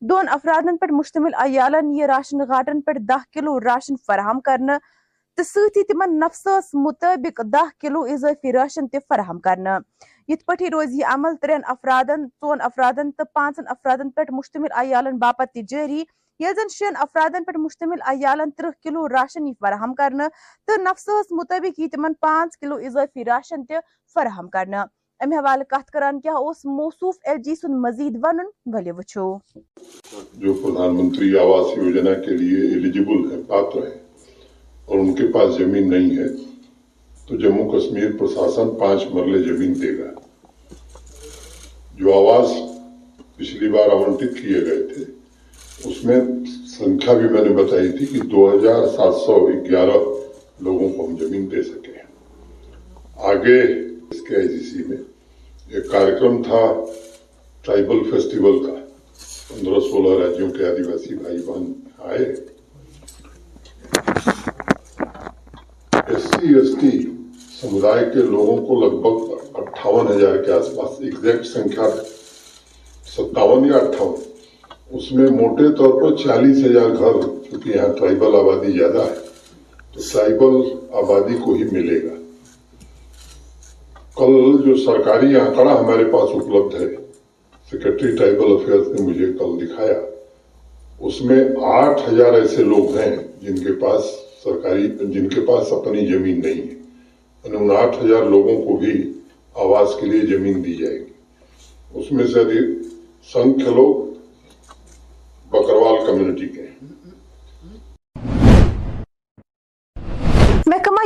دون 0.00 0.28
افرادن 0.30 0.76
پر 0.76 0.92
مشتمل 0.92 1.34
عیالن 1.34 1.92
یہ 1.94 2.06
راشن 2.06 2.38
گاٹن 2.48 2.80
پر 2.80 2.98
دہ 3.08 3.22
کلو 3.32 3.60
راشن 3.60 3.96
فراہم 4.06 4.40
کرنا 4.40 4.78
تو 5.38 5.42
ستی 5.42 5.82
تم 5.82 6.02
نفسس 6.16 6.74
مطابق 6.74 7.40
دہ 7.52 7.68
کلو 7.80 8.02
اضافی 8.12 8.52
راشن 8.52 8.88
تہ 8.88 8.96
فراہم 9.08 9.38
کرنا 9.38 9.78
یت 10.28 10.44
پٹھی 10.46 10.70
روز 10.70 10.94
یہ 10.94 11.06
عمل 11.06 11.36
ترین 11.42 11.60
افرادن، 11.66 12.24
ژۄن 12.42 12.60
افرادن 12.60 13.10
تہٕ 13.12 13.26
پانچن 13.34 13.62
افرادن 13.66 14.10
پٹھ 14.10 14.32
مشتمل 14.32 14.72
عیالن 14.76 15.18
باپت 15.18 15.52
تہِ 15.54 15.62
جٲری۔ 15.68 16.02
ییٚلہِ 16.40 16.56
زن 16.56 16.68
شٮ۪ن 16.72 16.96
افرادن 17.00 17.44
پٹھ 17.44 17.58
مشتمل 17.58 18.02
عیالن 18.06 18.50
تٕرٛہ 18.50 18.70
کلو 18.82 19.08
راشن 19.08 19.46
یی 19.46 19.52
فراہم 19.60 19.94
کرنا 19.94 20.28
تہٕ 20.66 20.78
نفسس 20.82 21.32
مطابق 21.32 21.80
یی 21.80 21.88
تِمن 21.88 22.14
پانٛژھ 22.20 22.58
کلو 22.60 22.76
اضافی 22.86 23.24
راشن 23.24 23.64
تہ 23.66 23.72
فراہم 24.14 24.48
کرنا 24.48 24.84
امہِ 25.20 25.38
حوالہ 25.38 25.62
کتھ 25.62 25.90
کران 25.90 26.20
کیا 26.20 26.32
اوس 26.32 26.64
موصوف 26.64 27.16
ایل 27.24 27.42
جی 27.42 27.54
سن 27.54 27.80
مزید 27.82 28.18
ونن 28.22 28.74
ولی 28.74 28.90
وچھو۔ 28.90 29.38
جو 30.34 30.54
پردھان 30.54 30.94
منتری 30.96 31.38
آواس 31.38 31.76
یوجنا 31.76 32.14
کے 32.14 32.36
لیے 32.36 32.60
ایلیجیبل 32.68 33.30
ہے 33.32 33.42
پاتر 33.42 33.86
ہے 33.86 33.96
اور 34.84 34.98
ان 34.98 35.14
کے 35.14 35.32
پاس 35.32 35.54
زمین 35.54 35.90
نہیں 35.90 36.16
ہے۔ 36.18 36.47
تو 37.28 37.36
جمہو 37.36 37.64
کشمیر 37.70 38.12
پرساسن 38.18 38.68
پانچ 38.78 39.02
مرلے 39.10 39.38
زمین 39.42 39.82
دے 39.82 39.98
گا 39.98 40.10
جو 41.94 42.12
آواز 42.14 42.50
پچھلی 43.36 43.68
بار 43.68 43.90
آنٹت 43.92 44.20
کیے 44.20 44.60
گئے 44.66 44.82
تھے، 44.82 45.04
اس 45.84 46.04
میں 46.04 46.20
سنکھا 46.78 47.12
بھی 47.12 47.28
میں 47.28 47.44
نے 47.44 47.50
بتائی 47.50 47.92
تھی 47.92 48.06
کہ 48.06 48.20
دو 48.20 48.48
ہزار 48.54 48.86
سات 48.96 49.14
سو 49.14 49.46
گیارہ 49.46 49.98
لوگوں 50.60 50.88
کو 50.88 51.06
ہم 51.06 51.16
زمین 51.16 51.50
دے 51.50 51.62
سکے 51.62 51.92
ہیں۔ 51.92 52.08
آگے 53.16 53.60
اس 54.10 54.20
کے 54.28 54.36
آئی 54.36 54.48
سی 54.48 54.58
سی 54.58 54.82
میں 54.88 54.96
ایک 55.70 55.90
کارکرم 55.90 56.42
تھا، 56.42 56.84
ٹرائبل 57.62 58.10
فیسٹیول 58.10 58.66
کا۔ 58.66 58.74
پندرہ 59.48 59.80
سولہ 59.80 60.24
راجیوں 60.24 60.50
کے 60.50 60.64
آدیواسی 60.64 61.14
بھائی 61.14 61.38
بہن 61.46 61.72
آئے۔ 61.98 62.24
ایس 66.06 66.22
سی، 66.22 66.54
ایس 66.54 66.74
ٹی 66.80 66.98
سمدائے 67.60 68.04
کے 68.14 68.22
لوگوں 68.22 68.56
کو 68.66 68.74
لگ 68.80 68.96
بھگ 69.02 69.58
اٹھاون 69.58 70.08
ہزار 70.08 70.36
کے 70.36 70.52
آس 70.52 70.68
پاس 70.76 71.00
ایگزیکٹ 71.00 71.46
سنکھیا 71.46 71.88
ستاون 73.06 73.64
یا 73.66 73.76
اٹھاون۔ 73.76 74.14
اس 74.90 75.10
میں 75.12 75.28
موٹے 75.30 75.72
طور 75.78 75.92
پر 76.02 76.16
چالیس 76.16 76.64
ہزار 76.64 76.90
گھر، 76.90 77.18
کیونکہ 77.48 77.68
یہاں 77.68 77.88
ٹرائبل 77.98 78.34
آبادی 78.34 78.72
زیادہ 78.72 79.06
ہے، 79.06 79.14
تو 79.92 80.00
ٹرائبل 80.12 80.62
آبادی 80.92 81.36
کو 81.44 81.54
ہی 81.54 81.64
ملے 81.72 81.98
گا۔ 82.02 82.14
کل 84.16 84.56
جو 84.64 84.76
سرکاری 84.76 85.36
آنکڑا 85.36 85.78
ہمارے 85.80 86.04
پاس 86.04 86.30
اپلبدھ 86.34 86.80
ہے 86.82 86.86
سیکرٹری 87.70 88.16
ٹرائبل 88.16 88.52
افیئرس 88.52 88.88
نے 88.88 89.06
مجھے 89.06 89.32
کل 89.38 89.58
دکھایا، 89.60 90.00
اس 91.00 91.20
میں 91.22 91.44
آٹھ 91.74 92.08
ہزار 92.08 92.32
ایسے 92.32 92.64
لوگ 92.64 92.96
ہیں 92.96 93.14
جن 93.42 93.58
کے 93.64 93.72
پاس 93.80 94.04
سرکاری، 94.44 94.88
جن 95.12 95.28
کے 95.28 95.40
پاس 95.40 95.72
اپنی 95.72 96.06
زمین 96.06 96.40
نہیں 96.40 96.62
ہے۔ 96.62 96.77
انٹھ 97.44 98.04
ہزار 98.04 98.22
لوگوں 98.22 98.62
کو 98.62 98.76
بھی 98.76 99.12
آواز 99.54 99.88
کے 100.00 100.06
لیے 100.06 100.36
زمین 100.36 100.64
دی 100.64 100.74
جائے 100.74 100.98
گی۔ 100.98 101.12
اس 101.94 102.12
میں 102.12 102.26
سے 102.26 102.44
سنکھ 103.32 103.68
لوگ 103.68 104.04
بکروال 105.50 106.06
کمیونٹی 106.06 106.48
کے 106.48 106.62
ہیں۔ 106.62 106.88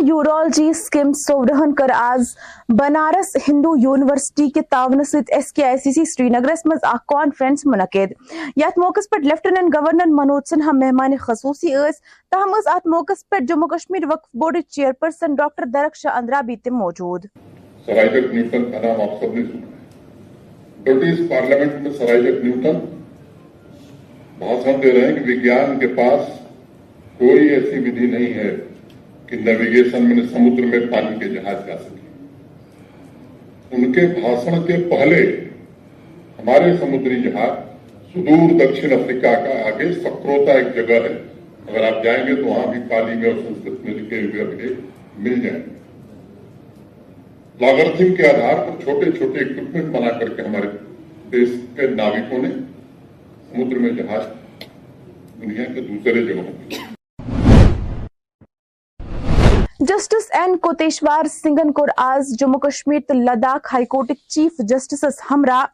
یورالجی 0.07 0.73
سکم 0.73 1.13
سورہن 1.13 1.75
کر 1.75 1.91
آز 1.95 2.21
بنارس 2.69 3.37
ہندو 3.49 3.77
یونیورسٹی 3.79 4.49
کے 4.49 4.61
تعاون 4.61 5.05
ست 5.05 5.31
ایس 5.33 5.53
کے 5.53 5.65
آئی 5.65 5.77
سی 5.77 5.93
سی 5.93 6.05
سری 6.05 6.29
نگرس 6.29 6.67
مز 6.67 6.79
اخ 6.83 7.05
کانفرنس 7.07 7.61
منعقد۔ 7.65 8.13
یتھ 8.57 8.79
موقع 8.79 9.01
پر 9.11 9.19
لیفٹیننٹ 9.19 9.75
گورنر 9.75 10.07
منوج 10.07 10.43
سنہا 10.51 10.73
مہمان 10.73 11.17
خصوصی 11.17 11.75
اس 11.75 12.01
تاہم 12.31 12.55
اس 12.55 12.67
ات 12.67 12.87
موقع 12.87 13.13
پر 13.31 13.39
Jammu 13.49 13.69
Kashmir 13.69 14.07
Waqf 14.07 14.29
board 14.35 14.57
chairperson 14.93 15.35
doctor 15.35 15.65
Darakhshan 15.97 16.17
Andrabi 16.17 16.41
بھی 16.41 16.57
تم 16.57 16.75
موجود۔ 16.75 17.27
سرائجک 17.87 18.35
نیوٹن 18.35 18.65
کا 18.73 18.77
آپ 18.77 19.21
سب 19.21 19.35
نے 19.35 19.43
سنا۔ 19.43 19.67
پارلیمنٹ 21.29 21.81
میں 21.83 21.91
سرائجک 21.99 22.45
نیوٹن 22.45 22.79
بھاشن 24.39 24.83
دے 24.83 24.93
رہے 24.93 25.07
ہیں 25.07 25.15
کہ 25.15 25.33
وگیان 25.33 25.79
کے 25.79 25.87
پاس 25.87 26.29
کوئی 27.19 27.49
ایسی 27.49 27.79
ودھی 27.79 28.07
نہیں 28.07 28.35
ہے۔ 28.35 28.57
کہ 29.33 29.39
نیویگیشن 29.41 30.09
میں 30.09 30.23
سمدر 30.33 30.65
میں 30.65 30.79
پانی 30.91 31.19
کے 31.21 31.29
جہاز 31.29 31.67
جا 31.67 31.77
سکے 31.79 33.77
ان 33.77 33.93
کے 33.93 34.01
بھاشن 34.07 34.63
کے 34.67 34.77
پہلے 34.91 35.21
ہمارے 36.39 36.73
سمندری 36.81 37.23
جہاز 37.23 37.53
سدور 38.13 38.53
دکشن 38.59 38.93
افریقہ 38.93 39.33
کا 39.45 39.55
آگے 39.69 39.93
سکروتا 39.93 40.53
ایک 40.53 40.75
جگہ 40.77 40.99
ہے۔ 41.05 41.15
اگر 41.69 41.85
آپ 41.85 42.05
جائیں 42.05 42.27
گے 42.27 42.35
تو 42.35 42.45
وہاں 42.45 42.67
بھی 42.73 42.81
تعلیم 42.89 43.25
اور 43.25 43.41
سنسکرت 43.41 43.85
میں 43.85 43.95
لکھے 43.95 44.21
ہوئے 44.21 44.43
اپنے 44.43 44.73
مل 45.19 45.41
جائیں۔ 45.41 45.59
گے 45.59 45.71
لاگرتھم 47.61 48.15
کے 48.15 48.29
آدھار 48.29 48.65
پر 48.67 48.83
چھوٹے 48.85 49.11
چھوٹے 49.19 49.45
اکوپمنٹ 49.45 49.95
بنا 49.97 50.19
کر 50.19 50.29
کے 50.29 50.43
ہمارے 50.43 50.77
دیش 51.33 51.59
کے 51.77 51.89
ناوکوں 51.97 52.43
نے 52.43 52.49
سمندر 52.49 53.79
میں 53.79 53.91
جہاز 53.91 54.33
دنیا 55.43 55.73
کے 55.75 55.81
دوسرے 55.81 56.27
جگہوں 56.27 56.51
پہ 56.69 56.82
جسٹس 59.93 60.31
این 60.35 60.57
کوتیشوار 60.57 61.25
سنگن 61.29 61.71
کور 61.73 61.89
آز 61.99 62.29
جموں 62.41 62.59
کشمیر 62.61 63.01
تو 63.09 63.15
لداخ 63.15 63.67
ہائی 63.73 63.85
کورٹٕکۍ 63.87 64.29
چیف 64.29 64.61
جسٹسس 64.69 65.21
ہمراہ 65.31 65.65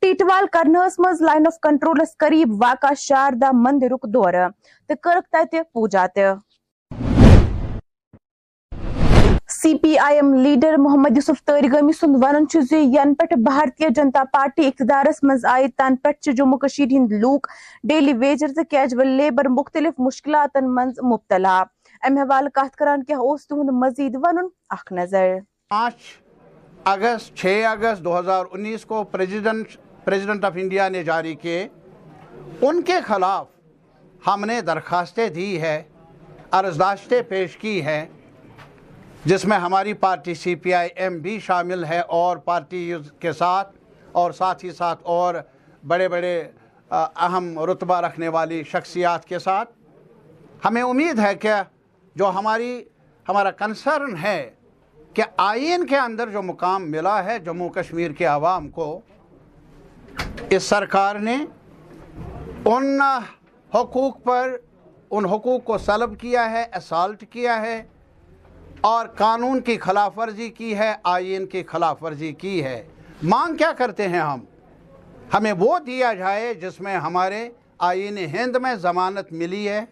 ٹیٹوال 0.00 0.46
کرنہس 0.52 0.98
مز 0.98 1.20
لائن 1.22 1.46
آف 1.46 1.58
کنٹرولس 1.62 2.16
قریب 2.18 2.54
واقع 2.62 2.92
شاردا 2.98 3.50
مندرُک 3.54 4.06
دور 4.14 4.32
تہٕ 4.32 4.96
کٔرٕکھ 5.02 5.28
تتہِ 5.32 5.60
پوٗجا 5.72 6.06
تہِ 6.14 6.32
سی 9.56 9.74
پی 9.78 9.96
آئی 9.98 10.16
ایم 10.16 10.32
لیڈر 10.34 10.76
محمد 10.78 11.16
یوسف 11.16 11.44
تٲرگٲمی 11.44 11.92
سن 12.00 12.14
وَنُن 12.24 12.48
چھُ 12.48 12.60
زِ 12.70 12.74
یَنہٕ 12.76 13.14
پٮ۪ٹھٕ 13.18 13.42
بھارتیہ 13.44 13.88
جنتا 13.96 14.24
پارٹی 14.32 14.66
اقتدارس 14.66 15.22
مز 15.22 15.44
آیہِ 15.52 15.68
تَنہٕ 15.76 16.02
پٮ۪ٹھ 16.02 16.36
جموں 16.36 16.58
کشیر 16.58 16.98
ہند 16.98 17.12
لوک 17.22 17.46
ڈیلی 17.88 18.12
ویجر 18.18 18.54
تو 18.56 18.64
کیجول 18.70 19.16
لیبر 19.16 19.48
مختلف 19.60 20.00
مُشکِلاتن 20.00 20.74
مز 20.74 20.98
مبتلا 21.04 21.62
امہ 22.02 22.20
حوالہ 22.20 22.48
کت 22.48 22.76
کران 22.76 23.02
کیا 23.04 23.16
اس 23.20 23.46
تہد 23.48 23.68
مزید 23.72 24.16
ون 24.22 24.38
اخ 24.70 24.92
نظر۔ 24.92 25.34
پانچ 25.70 25.94
اگست 26.84 27.36
چھ 27.36 27.64
اگست 27.68 28.04
دو 28.04 28.18
ہزار 28.18 28.44
انیس 28.52 28.84
کو 28.84 29.02
پریزیڈنٹ 29.04 29.76
پریزیڈنٹ 30.04 30.44
آف 30.44 30.52
انڈیا 30.56 30.88
نے 30.88 31.02
جاری 31.02 31.34
کیے۔ 31.34 31.66
ان 32.60 32.82
کے 32.82 33.00
خلاف 33.06 33.46
ہم 34.26 34.44
نے 34.44 34.60
درخواستیں 34.60 35.28
دی 35.28 35.60
ہے 35.60 35.82
ارزداشتیں 36.52 37.20
پیش 37.22 37.56
کی 37.56 37.80
ہیں، 37.82 38.04
جس 39.24 39.44
میں 39.44 39.58
ہماری 39.58 39.92
party 39.92 40.34
C 40.34 40.54
P 40.54 40.74
I 40.74 40.88
am 40.96 41.18
بھی 41.18 41.38
شامل 41.40 41.84
ہے 41.84 42.00
اور 42.00 42.36
پارٹی 42.36 42.92
کے 43.20 43.32
ساتھ 43.32 43.76
اور 44.12 44.32
ساتھ 44.32 44.64
ہی 44.64 44.70
ساتھ 44.72 45.00
اور 45.02 45.34
بڑے 45.86 46.08
بڑے 46.08 46.38
اہم 46.90 47.58
رتبہ 47.70 48.00
رکھنے 48.00 48.28
والی 48.28 48.62
شخصیات 48.62 49.24
کے 49.24 49.38
ساتھ۔ 49.38 49.70
ہمیں 50.64 50.82
امید 50.82 51.18
ہے 51.18 51.34
کہ 51.34 51.52
جو 52.16 52.28
ہماری 52.30 52.82
ہمارا 53.26 53.50
کنسرن 53.50 54.16
ہے 54.16 54.50
کہ 55.14 55.22
آئین 55.36 55.86
کے 55.86 55.96
اندر 55.96 56.30
جو 56.30 56.42
مقام 56.42 56.90
ملا 56.90 57.24
ہے 57.24 57.38
جموں 57.38 57.68
کشمیر 57.68 58.10
کے 58.10 58.24
عوام 58.26 58.68
کو، 58.70 58.88
اس 60.50 60.62
سرکار 60.62 61.16
نے 61.18 61.36
ان 62.64 63.00
حقوق 63.70 64.22
پر 64.24 64.56
ان 65.10 65.24
حقوق 65.24 65.64
کو 65.64 65.78
سلب 65.78 66.18
کیا 66.20 66.50
ہے 66.50 66.64
اسالٹ 66.76 67.24
کیا 67.30 67.60
ہے، 67.62 67.82
اور 68.80 69.06
قانون 69.16 69.60
کی 69.60 69.76
خلاف 69.78 70.18
ورزی 70.18 70.48
کی 70.50 70.76
ہے، 70.78 70.92
آئین 71.04 71.46
کی 71.46 71.62
خلاف 71.62 72.02
ورزی 72.02 72.32
کی 72.32 72.62
ہے۔ 72.64 72.82
مانگ 73.24 73.56
کیا 73.56 73.72
کرتے 73.72 74.08
ہیں 74.08 74.20
ہم؟ 74.20 74.44
ہمیں 75.34 75.52
وہ 75.58 75.78
دیا 75.86 76.12
جائے 76.14 76.52
جس 76.54 76.80
میں 76.80 76.96
ہمارے 76.96 77.48
آئین 77.88 78.18
ہند 78.34 78.56
میں 78.56 78.74
ضمانت 78.82 79.32
ملی 79.32 79.68
ہے۔ 79.68 79.84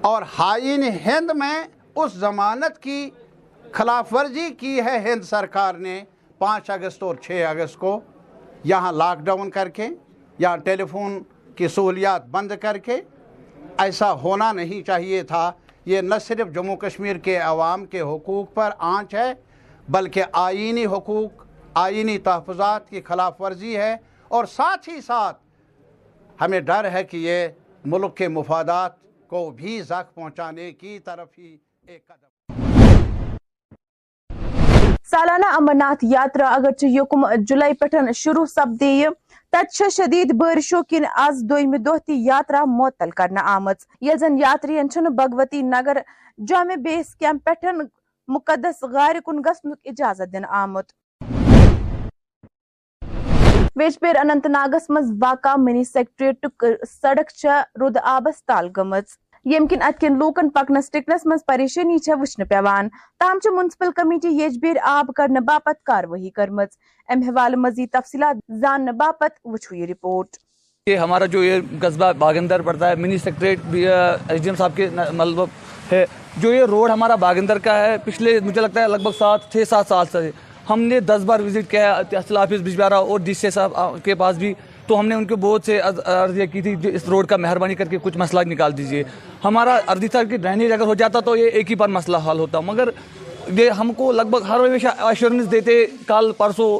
اور 0.00 0.22
ہائین 0.38 0.82
ہند 0.82 1.30
میں 1.34 1.64
اس 1.94 2.12
ضمانت 2.12 2.78
کی 2.78 3.10
خلاف 3.72 4.14
ورزی 4.14 4.50
کی 4.50 4.80
ہے 4.80 4.98
ہند 4.98 5.22
سرکار 5.22 5.74
نے 5.74 6.02
پانچ 6.38 6.70
اگست 6.70 7.02
اور 7.02 7.14
چھ 7.14 7.44
اگست 7.48 7.78
کو 7.78 8.00
یہاں 8.64 8.92
لاک 8.92 9.18
ڈاؤن 9.18 9.50
کر 9.50 9.68
کے 9.68 9.88
یا 10.38 10.56
ٹیلی 10.56 10.84
فون 10.84 11.22
کی 11.56 11.68
سہولیات 11.68 12.26
بند 12.26 12.52
کر 12.62 12.78
کے۔ 12.78 13.00
ایسا 13.78 14.12
ہونا 14.12 14.52
نہیں 14.52 14.86
چاہیے 14.86 15.22
تھا۔ 15.22 15.52
یہ 15.84 16.00
نہ 16.00 16.14
صرف 16.20 16.54
جموں 16.54 16.76
کشمیر 16.76 17.16
کے 17.16 17.36
عوام 17.36 17.84
کے 17.84 18.00
حقوق 18.00 18.54
پر 18.54 18.70
آنچ 18.78 19.14
ہے، 19.14 19.32
بلکہ 19.88 20.22
آئینی 20.32 20.86
حقوق، 20.86 21.44
آئینی 21.74 22.18
تحفظات 22.18 22.90
کی 22.90 23.00
خلاف 23.00 23.40
ورزی 23.40 23.76
ہے۔ 23.76 23.96
اور 24.28 24.44
ساتھ 24.44 24.88
ہی 24.88 25.00
ساتھ 25.00 25.36
ہمیں 26.40 26.60
ڈر 26.60 26.90
ہے 26.92 27.04
کہ 27.04 27.16
یہ 27.16 27.48
ملک 27.84 28.16
کے 28.16 28.28
مفادات 28.28 28.99
کو 29.30 29.50
بھی 29.56 29.80
زخ 29.88 30.14
پہنچانے 30.14 30.70
کی 30.72 30.98
طرف 30.98 31.28
ہی 31.38 31.56
ایک 31.86 32.06
قدم۔ 32.06 32.28
سالانہ 35.10 35.46
امرناتھ 35.56 36.04
یاترا 36.04 36.48
اگرچہ 36.54 36.86
یکم 36.86 37.24
جولائی 37.48 37.74
پٹھن 37.80 38.12
شروع 38.14 38.44
سپدی 38.46 39.04
تت 39.52 39.82
شدید 39.96 40.32
بارشو 40.40 40.82
کن 40.90 41.04
آز 41.24 41.42
دویمہ 41.50 41.76
دہ 41.86 41.96
تی 42.06 42.14
یاترا 42.24 42.64
معطل 42.76 43.10
کرنا 43.16 43.42
آمت 43.54 43.86
یل 44.00 44.16
زن 44.20 44.38
یاتری 44.38 44.78
چھن 44.92 45.14
بھگوتی 45.16 45.62
نگر 45.62 45.98
جامع 46.48 46.74
بیس 46.82 47.14
کیمپ 47.14 47.44
پٹھن 47.44 47.80
مقدس 48.28 48.82
غار 48.92 49.20
کن 49.26 49.40
گسنک 49.46 49.78
اجازت 49.84 50.32
دن 50.32 50.44
آمت 50.62 50.92
ویجپیر 53.76 54.16
اننت 54.16 54.46
ناگس 54.46 54.88
مز 54.90 55.10
واقع 55.20 55.54
منی 55.56 55.84
سیکٹریٹ 55.84 56.46
سڑک 56.90 57.30
چھ 57.30 57.46
رود 57.80 57.96
آبس 58.02 58.44
تال 58.44 58.68
گمت 58.76 59.04
یم 59.44 59.66
کن 59.66 59.82
ات 59.82 60.00
کن 60.00 60.18
لوکن 60.18 60.48
پکنس 60.50 60.90
ٹکنس 60.90 61.26
مز 61.26 61.44
پریشانی 61.46 61.98
چھ 61.98 62.20
وچھن 62.20 62.44
پیوان۔ 62.44 62.88
تاہم 63.20 63.38
چھ 63.42 63.54
منسپل 63.56 63.92
کمیٹی 63.96 64.28
یجبیر 64.36 64.76
آب 64.84 65.10
کرنے 65.16 65.40
باپت 65.40 65.82
کاروٲیی 65.84 66.30
کرمژ 66.30 66.66
ام 67.08 67.22
حوالہ 67.28 67.56
مزید 67.56 67.90
تفصیلات 67.92 68.36
زاننے 68.60 68.92
باپت 68.92 69.38
وچھو 69.44 69.76
یہ 69.76 69.86
رپورٹ۔ 69.86 70.36
یہ 70.86 70.96
ہمارا 70.96 71.26
جو 71.26 71.44
یہ 71.44 71.60
قصبہ 71.80 72.12
باغندر 72.18 72.62
پڑتا 72.62 72.88
ہے، 72.88 72.94
منی 72.94 73.18
سیکٹریٹ 73.18 73.58
بھی 73.70 73.86
ڈی 74.28 74.48
ایم 74.48 74.56
صاحب 74.56 74.76
کے 74.76 74.88
مطلب 74.96 75.40
ہے۔ 75.92 76.04
جو 76.36 76.52
یہ 76.54 76.64
روڈ 76.70 76.90
ہمارا 76.90 77.14
باغندر 77.14 77.58
کا 77.58 77.78
ہے، 77.78 77.96
پچھلے 78.04 78.38
مجھے 78.40 78.60
لگتا 78.60 78.82
ہے 78.82 78.88
لگ 78.88 79.02
بھگ 79.02 79.18
سات، 79.18 79.50
چھ، 79.52 79.62
سات 79.68 79.86
سال 79.88 80.06
سے۔ 80.12 80.30
ہم 80.70 80.80
نے 80.80 80.98
دس 81.00 81.22
بار 81.26 81.40
وزٹ 81.40 81.70
کیا 81.70 81.96
ہے، 81.96 82.02
تحصیل 82.10 82.36
آفس 82.36 82.60
بجبارہ 82.64 82.94
اور 82.94 83.20
ڈی 83.20 83.34
سی 83.34 83.50
صاحب 83.50 84.04
کے 84.04 84.14
پاس 84.14 84.36
بھی۔ 84.36 84.52
تو 84.86 84.98
ہم 84.98 85.06
نے 85.08 85.14
ان 85.14 85.24
کو 85.26 85.36
بہت 85.36 85.64
سے 85.66 85.78
عرضیہ 85.80 86.46
کی 86.52 86.62
تھی، 86.62 86.74
جو 86.76 86.90
اس 86.90 87.08
روڈ 87.08 87.26
کا 87.28 87.36
مہربانی 87.36 87.74
کر 87.74 87.88
کے 87.88 87.98
کچھ 88.02 88.18
مسئلہ 88.18 88.40
نکال 88.46 88.76
دیجیے 88.76 89.02
ہمارا 89.44 89.78
اردی 89.88 90.06
سر 90.12 90.24
کی 90.24 90.36
ڈرینیج 90.36 90.72
اگر 90.72 90.86
ہو 90.86 90.94
جاتا 90.94 91.20
تو 91.20 91.36
یہ 91.36 91.48
ایک 91.48 91.70
ہی 91.70 91.74
بار 91.76 91.88
مسئلہ 91.88 92.16
حل 92.26 92.38
ہوتا۔ 92.38 92.60
مگر 92.60 92.88
یہ 93.58 93.70
ہم 93.78 93.92
کو 93.96 94.10
لگ 94.12 94.22
بھگ 94.30 94.42
ہر 94.48 94.66
ہمیشہ 94.66 94.88
ایشورنس 94.98 95.50
دیتے، 95.52 95.84
کل، 96.06 96.30
پرسوں 96.38 96.70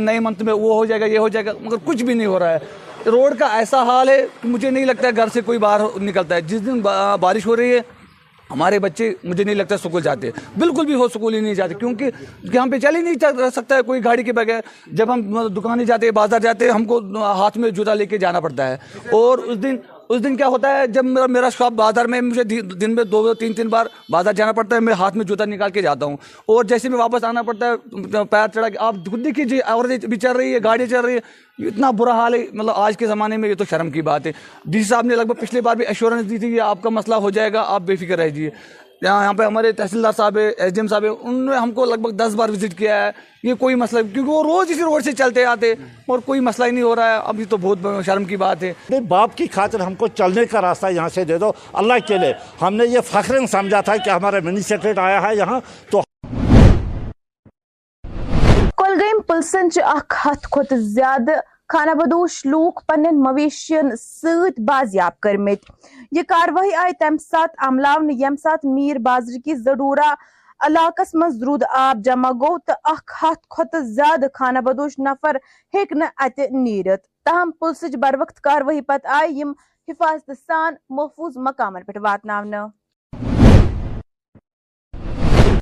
نئے 0.00 0.18
منتھ 0.20 0.42
میں 0.42 0.52
وہ 0.52 0.74
ہو 0.74 0.84
جائے 0.84 1.00
گا، 1.00 1.06
یہ 1.06 1.18
ہو 1.18 1.28
جائے 1.28 1.46
گا، 1.46 1.52
مگر 1.60 1.76
کچھ 1.84 2.02
بھی 2.04 2.14
نہیں 2.14 2.26
ہو 2.26 2.38
رہا 2.38 2.52
ہے۔ 2.52 2.58
روڈ 3.06 3.38
کا 3.38 3.46
ایسا 3.56 3.82
حال 3.84 4.08
ہے 4.08 4.20
کہ 4.40 4.48
مجھے 4.48 4.70
نہیں 4.70 4.84
لگتا 4.84 5.06
ہے 5.06 5.16
گھر 5.16 5.28
سے 5.32 5.40
کوئی 5.40 5.58
باہر 5.58 5.80
نکلتا 6.02 6.34
ہے۔ 6.34 6.40
جس 6.40 6.66
دن 6.66 6.80
بارش 7.20 7.46
ہو 7.46 7.56
رہی 7.56 7.74
ہے 7.74 7.80
ہمارے 8.52 8.78
بچے 8.78 9.12
مجھے 9.24 9.44
نہیں 9.44 9.54
لگتا 9.54 9.76
سکول 9.76 10.02
جاتے۔ 10.02 10.30
بالکل 10.58 10.86
بھی 10.86 10.94
ہو 10.94 11.08
سکول 11.08 11.34
ہی 11.34 11.40
نہیں 11.40 11.54
جاتے، 11.54 11.74
کیونکہ 11.74 12.10
یہاں 12.42 12.66
پہ 12.66 12.78
چل 12.78 12.96
ہی 12.96 13.02
نہیں 13.02 13.14
رہ 13.40 13.50
سکتا 13.56 13.76
ہے 13.76 13.82
کوئی 13.82 14.04
گاڑی 14.04 14.22
کے 14.22 14.32
بغیر۔ 14.32 14.60
جب 14.86 15.12
ہم 15.14 15.48
دکانیں 15.48 15.84
جاتے، 15.84 16.10
بازار 16.10 16.40
جاتے، 16.40 16.70
ہم 16.70 16.84
کو 16.84 16.98
ہاتھ 17.16 17.58
میں 17.58 17.70
جوتا 17.70 17.94
لے 17.94 18.06
کے 18.06 18.18
جانا 18.18 18.40
پڑتا 18.40 18.68
ہے۔ 18.68 18.76
اور 19.10 19.38
اس 19.38 19.62
دن 19.62 19.76
اس 20.12 20.24
دن 20.24 20.36
کیا 20.36 20.46
ہوتا 20.46 20.78
ہے، 20.78 20.86
جب 20.86 21.04
میرا 21.04 21.26
میرا 21.26 21.48
شاپ 21.48 21.72
بازار 21.72 22.04
میں 22.04 22.20
مجھے 22.20 22.44
دن 22.60 22.94
میں 22.94 23.04
دو 23.04 23.34
تین 23.34 23.52
تین 23.52 23.68
بار 23.68 23.86
بازار 24.08 24.32
جانا 24.32 24.52
پڑتا 24.52 24.76
ہے، 24.76 24.80
میں 24.80 24.94
ہاتھ 24.94 25.16
میں 25.16 25.24
جوتا 25.24 25.44
نکال 25.44 25.70
کے 25.70 25.82
جاتا 25.82 26.06
ہوں۔ 26.06 26.16
اور 26.46 26.64
جیسے 26.64 26.88
میں 26.88 26.98
واپس 26.98 27.24
آنا 27.24 27.42
پڑتا 27.42 27.66
ہے، 27.66 28.24
پیر 28.30 28.48
چڑھا 28.54 28.68
کے، 28.68 28.78
آپ 28.78 28.94
خود 29.10 29.24
دیکھیے 29.24 29.60
عورتیں 29.64 30.08
بھی 30.08 30.16
چل 30.16 30.32
رہی 30.32 30.54
ہے 30.54 30.58
گاڑیاں 30.64 30.86
چل 30.86 31.00
رہی 31.00 31.14
ہے 31.14 31.66
اتنا 31.66 31.90
برا 31.90 32.12
حال 32.12 32.34
ہے۔ 32.34 32.46
مطلب 32.52 32.74
آج 32.74 32.96
کے 32.96 33.06
زمانے 33.06 33.36
میں 33.36 33.48
یہ 33.48 33.54
تو 33.54 33.64
شرم 33.70 33.90
کی 33.90 34.02
بات 34.02 34.26
ہے۔ 34.26 34.32
ڈی 34.64 34.82
سی 34.82 34.88
صاحب 34.88 35.06
نے 35.06 35.16
لگ 35.16 35.22
بھگ 35.22 35.40
پچھلی 35.40 35.60
بار 35.60 35.76
بھی 35.76 35.86
ایشورنس 35.86 36.30
دی 36.30 36.38
تھی 36.38 36.54
کہ 36.54 36.60
آپ 36.60 36.82
کا 36.82 36.88
مسئلہ 36.88 37.14
ہو 37.14 37.30
جائے 37.30 37.52
گا، 37.52 37.64
آپ 37.66 37.82
بے 37.82 37.96
فکر 37.96 38.18
رہیے 38.18 38.50
یہاں 39.02 39.22
یہاں 39.22 39.32
پہ 39.32 39.44
ہمارے 39.44 39.72
تحصیلدار 39.72 40.12
صاحب 40.16 40.38
ہے 40.38 40.48
ایس 40.48 40.72
ڈی 40.74 40.80
ایم 40.80 40.88
صاحب 40.88 41.04
ہے 41.04 41.08
انہوں 41.08 41.54
نے 41.54 41.56
ہم 41.56 41.72
کو 41.72 41.84
لگ 41.84 41.94
بھگ 41.94 42.10
دس 42.10 42.34
بار 42.34 42.48
وزٹ 42.48 42.78
کیا 42.78 43.06
ہے۔ 43.06 43.10
یہ 43.42 43.54
کوئی 43.54 43.74
مسئلہ 43.74 44.00
کیونکہ 44.12 44.32
وہ 44.32 44.42
روز 44.42 44.70
اسی 44.70 44.82
روڈ 44.82 45.04
سے 45.04 45.12
چلتے 45.12 45.44
آتے 45.44 45.72
اور 46.06 46.18
کوئی 46.18 46.40
مسئلہ 46.40 46.66
ہی 46.66 46.70
نہیں 46.70 46.84
ہو 46.84 46.96
رہا 46.96 47.08
ہے۔ 47.10 47.18
ابھی 47.24 47.44
تو 47.44 47.56
بہت 47.56 47.78
شرم 48.06 48.24
کی 48.24 48.36
بات 48.36 48.62
ہے۔ 48.62 49.00
باپ 49.08 49.36
کی 49.36 49.46
خاطر 49.46 49.80
ہم 49.80 49.94
کو 49.94 50.06
چلنے 50.06 50.44
کا 50.44 50.62
راستہ 50.62 50.86
یہاں 50.86 51.08
سے 51.08 51.24
دے 51.24 51.38
دو۔ 51.38 51.52
اللہ 51.72 51.94
کے 52.06 52.18
لیے۔ 52.18 52.32
ہم 52.62 52.74
نے 52.74 52.86
یہ 52.86 53.00
فخرن 53.00 53.46
سمجھا 53.46 53.80
تھا 53.80 53.96
کہ 53.96 54.10
ہمارا 54.10 54.36
منی 54.44 54.60
سیکریٹ 54.60 54.98
آیا 54.98 55.22
ہے 55.22 55.36
یہاں 55.36 55.60
تو 55.90 56.02
کولگیم 58.76 59.20
پلسن 59.20 59.68
اخ 59.82 60.26
ہتھ 60.26 60.48
کھت 60.50 60.74
زیادہ 60.78 61.40
خانہ 61.68 61.90
بدوش 61.90 62.46
لوک 62.46 62.80
پن 62.86 63.02
مویشین 63.02 63.96
ست 63.96 64.60
بازیاب 64.60 65.20
کرمت 65.20 65.70
یہ 66.16 66.22
کاروٲیی 66.28 66.74
آئی 66.76 66.92
تمہ 67.00 67.16
سات 67.30 67.50
عملاون 67.66 68.10
یم 68.20 68.34
سات 68.36 68.64
میر 68.64 68.98
بازر 69.02 69.38
کی 69.44 69.54
زڈورا 69.56 70.12
علاقس 70.66 71.14
مز 71.20 71.42
رود 71.42 71.62
آب 71.74 72.02
جمع 72.04 72.30
گو 72.40 72.56
تو 72.66 72.72
اخ 72.90 73.02
ہتھ 73.22 73.46
کھت 73.50 73.76
زیادہ 73.84 74.26
خانہ 74.34 74.58
بدوش 74.64 74.98
نفر، 74.98 75.36
ہیک 75.74 75.92
نہ 75.92 76.04
ات 76.24 76.40
نیرت۔ 76.50 77.02
تاہم 77.24 77.50
پلسچ 77.60 77.96
بر 78.02 78.14
وقت 78.20 78.40
کاروٲیی 78.40 78.80
پتہ 78.80 79.08
آئی 79.18 79.38
یم 79.40 79.52
حفاظت 79.88 80.30
سان 80.46 80.74
محفوظ 80.96 81.36
مقامن 81.46 81.84
پہ 81.84 81.98
واتناونہ 82.02 82.66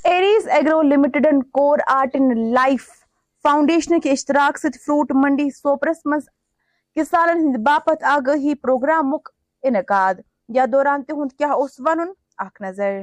ایریز 0.04 0.48
ایگرو 0.48 0.80
لمیٹڈن 0.82 1.42
کور 1.58 1.78
آرٹ 1.88 2.16
ان 2.20 2.32
لائف 2.54 2.88
فاؤنڈیشن 3.44 4.00
کے 4.00 4.10
اشتراک 4.12 4.58
ست 4.58 4.76
فروٹ 4.86 5.12
منڈی 5.14 5.48
سوپرس 5.56 6.00
مز 6.04 6.28
کسانن 6.96 7.40
ہند 7.40 7.56
باپت 7.66 8.04
آگاہی 8.14 8.54
پروگرامک 8.54 9.28
انعقاد۔ 9.62 10.14
یا 10.54 10.64
دوران 10.72 11.02
تہند 11.02 11.32
کیا 11.38 11.52
اس 11.52 11.70
ونن؟ 11.78 12.12
اخ 12.38 12.60
نظر۔ 12.60 13.00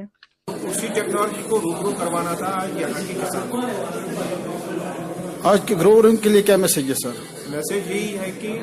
اسی 0.48 0.86
ٹیکنالوجی 0.86 1.42
کو 1.48 1.58
روبرو 1.58 1.92
کروانا 1.98 2.34
تھا 2.34 2.66
یہاں 2.76 3.06
کی 3.06 3.14
کو 3.48 3.58
آج 5.48 5.60
کے 5.66 5.74
گروورنگ 5.76 6.16
کے 6.16 6.28
لیے 6.28 6.42
کیا 6.42 6.56
میسج 6.56 6.90
ہے 6.90 6.94
سر؟ 6.94 7.37
میسج 7.50 7.90
یہی 7.90 8.18
ہے 8.18 8.30
کہ 8.40 8.58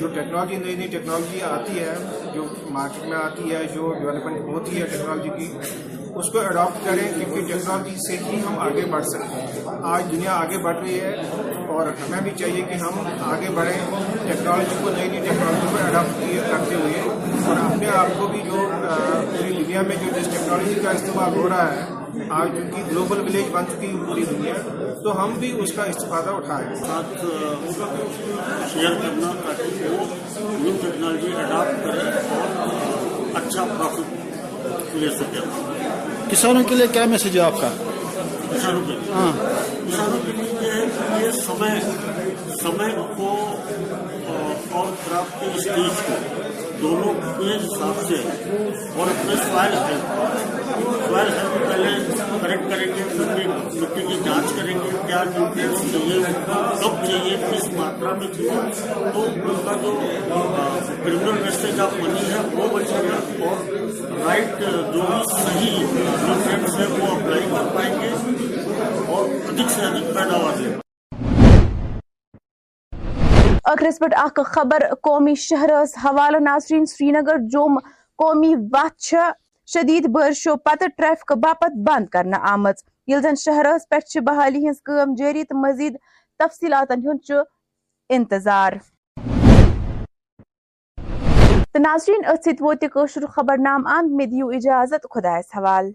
جو 0.00 0.06
ٹیکنالوجی، 0.06 0.56
نئی 0.56 0.74
نئی 0.74 0.86
ٹیکنالوجی 0.86 1.42
آتی 1.42 1.78
ہے، 1.78 1.94
جو 2.34 2.44
مارکیٹ 2.70 3.08
میں 3.08 3.16
آتی 3.16 3.54
ہے، 3.54 3.62
جو 3.74 3.92
ڈیولپمنٹ 3.92 4.40
ہوتی 4.48 4.80
ہے 4.80 4.86
ٹیکنالوجی 4.86 5.30
کی، 5.38 5.46
اس 6.14 6.30
کو 6.32 6.40
اڈاپٹ 6.40 6.84
کریں 6.84 7.06
کیونکہ 7.14 7.46
ٹیکنالوجی 7.46 7.94
سے 8.08 8.16
ہی 8.24 8.40
ہم 8.40 8.58
آگے 8.58 8.84
بڑھ 8.90 9.04
سکتے 9.04 9.40
ہیں۔ 9.40 9.76
آج 9.84 10.04
دنیا 10.12 10.32
آگے 10.32 10.58
بڑھ 10.58 10.76
رہی 10.76 11.00
ہے 11.00 11.14
اور 11.68 11.86
ہمیں 11.86 12.20
بھی 12.20 12.30
چاہیے 12.36 12.62
کہ 12.68 12.74
ہم 12.74 13.06
آگے 13.24 13.50
بڑھیں۔ 13.54 13.80
ٹیکنالوجی 14.28 14.76
کو 14.82 14.90
نئی 14.90 15.08
نئی 15.08 15.20
ٹیکنالوجی 15.20 15.66
کو 15.70 15.86
اڈاپٹ 15.86 16.20
کرتے 16.50 16.74
ہوئے 16.74 17.00
اور 17.46 17.56
اپنے 17.56 17.88
آپ 17.94 18.18
کو 18.18 18.26
بھی 18.26 18.40
جو 18.44 18.68
پوری 19.30 19.64
دنیا 19.64 19.82
میں 19.82 19.96
جو 19.96 20.18
جس 20.20 20.26
ٹیکنالوجی 20.26 20.80
کا 20.84 20.90
استعمال 20.90 21.36
ہو 21.36 21.48
رہا 21.48 21.72
ہے 21.72 21.86
آج 22.30 22.48
چونکہ 22.48 22.82
گلوبل 22.90 23.20
ولیج 23.20 23.44
بن 23.52 23.64
چکی 23.66 23.96
پوری 24.06 24.24
دنیا 24.30 24.54
تو 25.02 25.24
ہم 25.24 25.32
بھی 25.38 25.60
اس 25.60 25.72
کا 25.72 25.82
استفادہ 25.84 26.30
اٹھائیں۔ 26.30 26.74
ساتھ 26.74 27.24
شیئر 28.72 28.90
کرنا 28.90 29.32
تاکہ 29.46 29.88
وہ 29.88 30.04
نیو 30.58 30.76
ٹیکنالوجی 30.80 31.28
اڈاپٹ 31.36 31.84
کریں 31.84 32.12
اور 32.30 33.36
اچھا 33.36 33.64
پروفٹ 33.64 34.94
لے 34.94 35.08
سکیں۔ 35.08 35.40
کسانوں 36.30 36.64
کے 36.64 36.74
لیے 36.74 36.86
کیا 36.86 37.04
میسج 37.04 37.38
ہے 37.38 37.42
آپ 37.42 37.60
کا؟ 37.60 37.68
کسانوں 38.54 38.80
کے 38.86 38.92
لیے۔ 38.92 39.12
ہاں۔ 39.12 39.32
کسانوں 39.90 40.18
کے 40.26 40.32
لیے 40.32 40.52
یہ 40.60 40.72
ہے 40.72 40.84
کہ 40.98 41.24
یہ 41.24 41.30
سمے 41.30 41.80
سمے 42.62 42.94
کو 43.16 43.56
اور 44.72 44.86
کرافٹ 44.86 45.40
کے 45.40 45.46
اسٹیج 45.54 46.06
کو 46.06 46.14
دونوں 46.82 47.14
کے 47.14 47.56
حساب 47.56 48.06
سے 48.08 48.14
اور 48.96 49.06
اپنے 49.06 49.34
سوائل 49.36 49.72
ہیلتھ 49.72 50.57
سوائل 51.08 51.28
ہیلتھ 51.32 51.60
پہلے 51.62 51.98
کریکٹ 52.40 52.70
کریں 52.70 52.86
گے 52.94 53.04
مٹی 53.18 53.78
مٹی 53.80 54.00
کی 54.06 54.18
جانچ 54.24 54.52
کریں 54.56 54.74
گے، 54.74 54.90
کیا 55.06 55.22
نیوٹریٹس 55.24 55.80
چاہیے، 55.92 56.32
کب 56.82 57.04
چاہیے، 57.06 57.36
کس 57.52 57.68
ماترا 57.76 58.12
میں 58.18 58.26
چاہیے۔ 58.34 59.10
تو 59.12 59.22
ان 59.22 59.62
کا 59.64 59.72
جو 59.82 59.92
کرمنل 61.04 61.40
ویسٹیج 61.42 61.80
آف 61.80 61.94
منی 62.00 62.32
ہے، 62.32 62.40
وہ 62.54 62.66
بچے 62.74 63.00
گا 63.08 63.18
اور 63.46 63.64
رائٹ 64.26 64.60
جو 64.60 65.00
بھی 65.00 65.22
صحیح 65.32 65.86
نیوٹریٹس 65.94 66.78
ہے 66.78 66.86
وہ 66.98 67.14
اپلائی 67.16 67.48
کر 67.52 67.74
پائیں 67.74 67.94
گے 68.00 68.10
اور 69.06 69.24
ادھک 69.24 69.70
سے 69.70 69.86
ادھک 69.86 70.14
پیداوار 70.14 70.60
لیں۔ 70.60 70.76
اخرس 73.72 73.98
پہ 73.98 74.14
اخ 74.18 74.38
خبر 74.46 74.88
قومی 75.02 75.34
شہرس 75.48 75.96
حوالہ 76.04 76.38
ناظرین 76.44 76.86
سری 76.86 77.10
نگر 77.12 77.36
جوم 77.52 77.78
قومی 78.18 78.54
وت 78.72 79.14
شدید 79.72 80.06
بارشو 80.12 80.56
پتہ 80.56 80.84
ٹریفک 80.96 81.32
باپت 81.32 81.72
بند 81.86 82.06
کرنا 82.12 82.36
آمت 82.50 82.78
یل 83.06 83.20
زن 83.22 83.34
شہرس 83.34 83.88
پہ 83.88 84.20
بحالی 84.26 84.68
ہز 84.68 84.80
کام 84.82 85.14
جاری 85.14 85.42
تو 85.44 85.56
مزید 85.56 85.96
تفصیلات 86.38 86.92
انتظار۔ 88.10 88.72
تو 91.72 91.78
ناظرین 91.78 92.24
ات 92.26 92.44
ست 92.44 92.62
ووت 92.62 92.84
خبر 93.34 93.56
نام 93.58 93.86
اند 93.86 94.14
مے 94.16 94.26
دیو 94.26 94.48
اجازت 94.48 95.06
خدایس 95.14 95.56
حوال۔ 95.56 95.90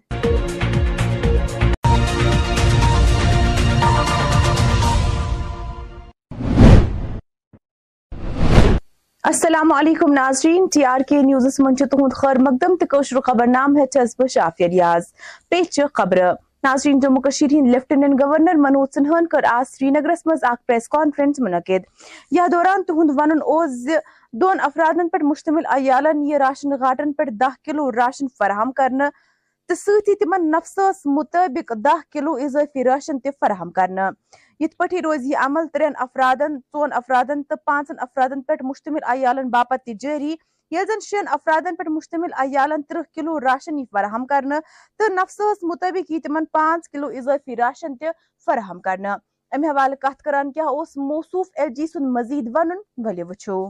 السلام 9.24 9.72
علیکم 9.72 10.14
ناظرین، 10.14 10.66
ٹی 10.72 10.84
آر 10.86 11.00
کے 11.10 11.22
نیوزس 11.22 11.60
من 11.60 11.76
تہد 11.76 12.14
خیر 12.14 12.40
مقدم 12.40 12.76
تو 12.80 13.20
خبر 13.26 13.48
نام 13.48 13.78
ہے 13.78 13.84
بہ 14.20 14.26
شافیہ 14.30 14.68
ریاض، 14.68 15.04
پیچ 15.50 15.80
خبر۔ 15.94 16.18
ناظرین، 16.64 17.00
جموں 17.00 17.22
ہند 17.52 17.70
لیفٹیننٹ 17.72 18.20
گورنر 18.22 18.58
منوج 18.62 18.88
سنہن 18.94 19.28
کر 19.28 19.44
آج 19.52 19.66
سری 19.70 19.90
نگرس 19.90 20.26
مز 20.26 20.44
اخ 20.50 20.66
پریس 20.68 20.90
کانفرنس 20.90 21.40
منعقد۔ 21.40 21.86
یا 22.32 22.48
دوران 22.52 22.84
تہد 22.84 23.12
ون 23.20 23.38
دون 24.42 24.60
افرادن 24.64 25.10
پہ 25.10 25.24
مشتمل 25.24 25.66
عیالن 25.76 26.26
یہ 26.28 26.38
راشن 26.38 26.76
گاٹن 26.82 27.14
پہ 27.14 27.30
دہ 27.40 27.56
کلو 27.66 27.92
راشن 27.92 28.28
فراہم 28.38 28.72
کرنے 28.72 29.10
تو 29.70 29.76
سۭتی 29.76 30.16
تمن 30.16 30.50
نفسس 30.52 31.06
مطابق 31.18 31.72
دہ 31.86 31.98
کلو 32.12 32.36
اضافی 32.46 32.84
راشن 32.84 33.20
تہ 33.20 33.30
فراہم 33.40 33.72
کرنا 33.72 34.10
یِتھ 34.60 34.76
پٲٹھی 34.78 35.02
روزِ 35.02 35.26
یہِ 35.26 35.36
عمل 35.38 35.68
ترٛٮ۪ن 35.74 35.94
افرادن، 35.98 36.58
ژۄن 36.58 36.94
افرادن 36.94 37.44
تہٕ 37.44 37.58
پانٛژن 37.66 37.96
افرادن 37.98 38.42
پٮ۪ٹھ 38.42 38.64
مشتمل 38.66 39.04
عیالن 39.04 39.50
باپتھ 39.50 39.84
تہِ 39.86 39.94
جٲری۔ 40.00 40.36
ییٚلہِ 40.72 40.88
زن 40.88 41.00
شٮ۪ن 41.02 41.28
افرادن 41.28 41.76
پٮ۪ٹھ 41.76 41.92
مشتمل 41.92 42.30
عیالن 42.34 42.82
تٕرٛہ 42.84 43.04
کِلوٗ 43.14 43.40
راشن 43.40 43.80
یی 43.80 43.86
فراہم 43.92 44.26
کرنہٕ 44.26 44.60
تہٕ 44.98 45.10
نفسس 45.10 45.64
مُطٲبِق 45.64 46.12
یی 46.12 46.20
تِمن 46.20 46.46
پانٛژھ 46.46 46.90
کِلوٗ 46.92 47.12
اِضٲفی 47.14 47.56
راشن 47.56 47.98
تہِ 47.98 48.08
فراہم 48.46 48.82
کرنہٕ۔ 48.82 49.18
امہِ 49.52 49.68
حوالہٕ 49.70 49.98
کتھ 49.98 50.24
کران 50.24 50.52
کیٛاہ 50.52 50.68
اوس 50.68 50.98
موصوف 50.98 51.48
ایل 51.58 51.70
جی 51.70 51.88
سُنٛد 51.88 52.12
مزید 52.12 52.52
ونُن، 52.54 53.08
ؤلِو 53.08 53.28
وٕچھو۔ 53.28 53.70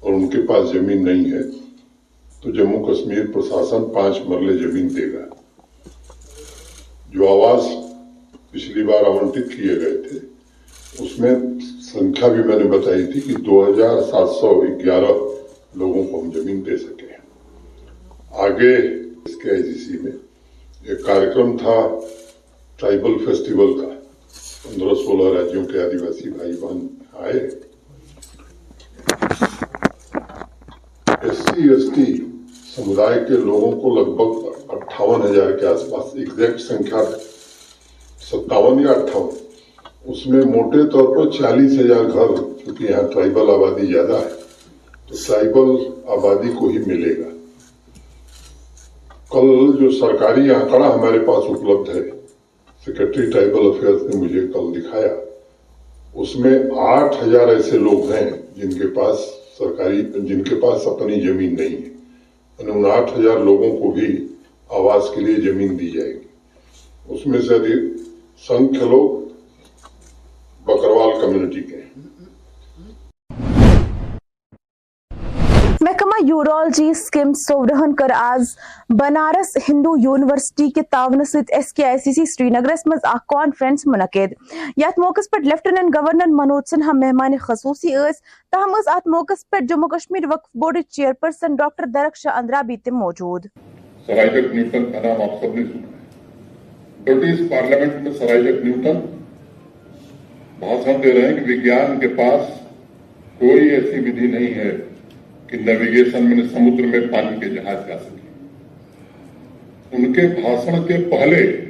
اور 0.00 0.12
ان 0.12 0.28
کے 0.28 0.38
پاس 0.46 0.68
زمین 0.68 1.04
نہیں 1.04 1.32
ہے۔ 1.32 1.65
تو 2.46 2.52
جمہو 2.52 2.78
کشمیر 2.84 3.24
پرشاسن 3.34 3.84
پانچ 3.94 4.18
مرلے 4.26 4.56
جمین 4.58 4.88
دے 4.96 5.06
گا 5.12 5.24
جو 7.12 7.28
آواز 7.28 7.64
پچھلی 8.50 8.82
بار 8.86 9.06
آونٹک 9.06 9.50
کیے 9.52 9.74
گئے 9.80 9.96
تھے، 10.02 10.18
اس 11.04 11.18
میں 11.18 11.34
سنکھا 11.92 12.28
بھی 12.28 12.42
میں 12.42 12.58
نے 12.58 12.64
بتائی 12.70 13.06
تھی 13.12 13.20
کہ 13.20 13.34
دو 13.46 13.58
ہزار 13.68 14.00
سات 14.10 14.28
سو 14.40 14.50
گیارہ 14.84 15.12
لوگوں 15.78 16.04
کو 16.04 16.20
ہم 16.20 16.30
جمین 16.34 16.64
دے 16.66 16.76
سکے 16.76 17.06
آگے 18.46 18.74
اس 18.76 19.36
کے 19.42 19.50
آئی 19.50 19.62
جی 19.62 19.74
سی 19.78 19.98
میں 20.02 20.12
ایک 20.86 21.04
کارکرم 21.06 21.56
تھا، 21.58 21.76
ٹرائبل 22.76 23.18
فیسٹیول 23.24 23.72
کا۔ 23.80 23.88
پندرہ 24.62 24.94
سولہ 25.02 25.32
راجیوں 25.38 25.64
کے 25.64 25.82
آدیواسی 25.82 26.30
بھائی 26.30 26.52
بہن 26.60 26.86
آئے۔ 27.24 27.48
ایس 31.22 31.38
سی 31.38 31.68
ایس 31.68 31.90
ٹی 31.94 32.06
سمدائے 32.76 33.20
کے 33.28 33.36
لوگوں 33.44 33.70
کو 33.80 33.94
لگ 33.94 34.08
بھگ 34.16 34.74
اٹھاون 34.74 35.22
ہزار 35.22 35.52
کے 35.52 35.66
آس 35.66 35.84
پاس 35.90 36.14
ایگزیکٹ 36.14 36.60
سنکھیا 36.60 37.04
ستاون 38.20 38.82
یا 38.82 38.92
اٹھاون۔ 38.92 39.30
اس 40.04 40.26
میں 40.26 40.42
موٹے 40.44 40.82
طور 40.92 41.16
پر 41.16 41.30
چالیس 41.30 41.78
ہزار 41.80 42.04
گھر، 42.04 42.34
کیونکہ 42.64 42.84
یہاں 42.84 43.02
ٹرائبل 43.12 43.50
آبادی 43.50 43.86
زیادہ 43.86 44.20
ہے، 44.24 44.28
تو 45.08 45.14
ٹرائبل 45.26 45.70
آبادی 46.06 46.52
کو 46.58 46.68
ہی 46.68 46.78
ملے 46.86 47.16
گا۔ 47.16 47.30
کل 49.30 49.72
جو 49.80 49.90
سرکاری 49.90 50.50
آنکڑا 50.50 50.94
ہمارے 50.94 51.18
پاس 51.26 51.50
اپلبدھ 51.50 51.90
ہے 51.96 52.02
سیکرٹری 52.86 53.30
ٹرائبل 53.30 53.66
افیئرس 53.66 54.02
نے 54.02 54.16
مجھے 54.16 54.46
کل 54.54 54.72
دکھایا، 54.76 55.14
اس 56.14 56.36
میں 56.36 56.58
آٹھ 56.88 57.16
ہزار 57.24 57.48
ایسے 57.48 57.78
لوگ 57.78 58.10
ہیں 58.12 58.30
جن 58.56 58.78
کے 58.78 58.94
پاس 58.94 59.26
سرکاری، 59.58 60.02
جن 60.28 60.42
کے 60.44 60.54
پاس 60.54 60.86
اپنی 60.86 61.20
زمین 61.20 61.54
نہیں 61.56 61.76
ہے۔ 61.76 61.85
یعنی 62.58 62.90
آٹھ 62.90 63.18
ہزار 63.18 63.38
لوگوں 63.38 63.76
کو 63.76 63.90
بھی 63.90 64.26
آواز 64.68 65.02
کے 65.14 65.20
لیے 65.20 65.52
زمین 65.52 65.80
دی 65.80 65.90
جائے 65.90 66.12
گی۔ 66.14 66.28
اس 67.08 67.26
میں 67.26 67.40
سے 67.40 67.54
سنکھ 68.48 68.84
لوگ 68.84 69.20
بکروال 70.64 71.20
کمیونٹی 71.20 71.62
کے۔ 71.62 71.75
محکمہ 75.86 76.26
یورالجی 76.26 76.94
سکم 76.94 77.32
سورہن 77.32 77.94
کر 77.94 78.10
آز 78.14 78.44
بنارس 78.88 79.56
ہندو 79.68 79.96
یونیورسٹی 79.98 80.70
کے 80.70 80.82
تعاون 80.82 81.24
ست 81.24 81.52
ایس 81.52 81.72
کے 81.72 81.84
آئی 81.84 81.98
سی 81.98 82.12
سی 82.12 82.24
سری 82.26 82.50
نگرس 82.50 82.86
مز 82.86 82.98
اخ 83.02 83.26
کانفرنس 83.26 83.86
منعقد۔ 83.86 84.32
یت 84.76 84.98
موقع 84.98 85.20
پر 85.32 85.40
لیفٹیننٹ 85.40 85.96
گورنر 85.96 86.26
منوج 86.26 86.62
سنہا، 86.70 86.92
مہمان 86.92 87.36
خصوصی 87.36 87.94
اس، 87.94 88.16
تاہم 88.52 88.74
اس 88.74 88.88
ات 88.88 89.06
موقع 89.06 89.32
پر 89.50 89.58
Jammu 89.68 89.88
Kashmir 89.88 90.26
Waqf 90.26 90.48
board 90.54 90.78
chairperson 91.12 91.54
doctor 91.54 91.86
Darakhshan 92.16 92.38
Andrabi 92.38 92.62
بھی 92.62 92.76
تم 92.76 92.96
موجود۔ 92.96 93.46
سرائجک 94.06 94.54
نیوٹن 94.54 94.92
کا 94.92 94.98
آپ 94.98 95.40
سب 95.40 95.54
نے 95.54 95.64
سنا۔ 95.64 95.94
پارلیمنٹ 97.50 98.02
میں 98.02 98.12
سرائجک 98.18 98.64
نیوٹن 98.64 99.00
بھاشن 100.58 101.02
دے 101.02 101.12
رہے 101.12 101.28
ہیں 101.28 101.34
کہ 101.34 101.52
وگیان 101.52 102.00
کے 102.00 102.08
پاس 102.08 102.60
کوئی 103.38 103.68
ایسی 103.68 104.10
ودھی 104.10 104.26
نہیں 104.26 104.54
ہے۔ 104.54 104.76
کہ 105.46 105.56
نیویگیشن 105.56 106.24
میں 106.24 106.48
سمندر 106.52 106.86
میں 106.86 107.00
پانی 107.12 107.40
کے 107.40 107.48
جہاز 107.48 107.88
جا 107.88 107.98
سکے۔ 107.98 108.26
ان 109.92 110.12
کے 110.12 110.20
بھاشن 110.20 110.82
کے 110.86 110.94
پہلے 111.10 111.60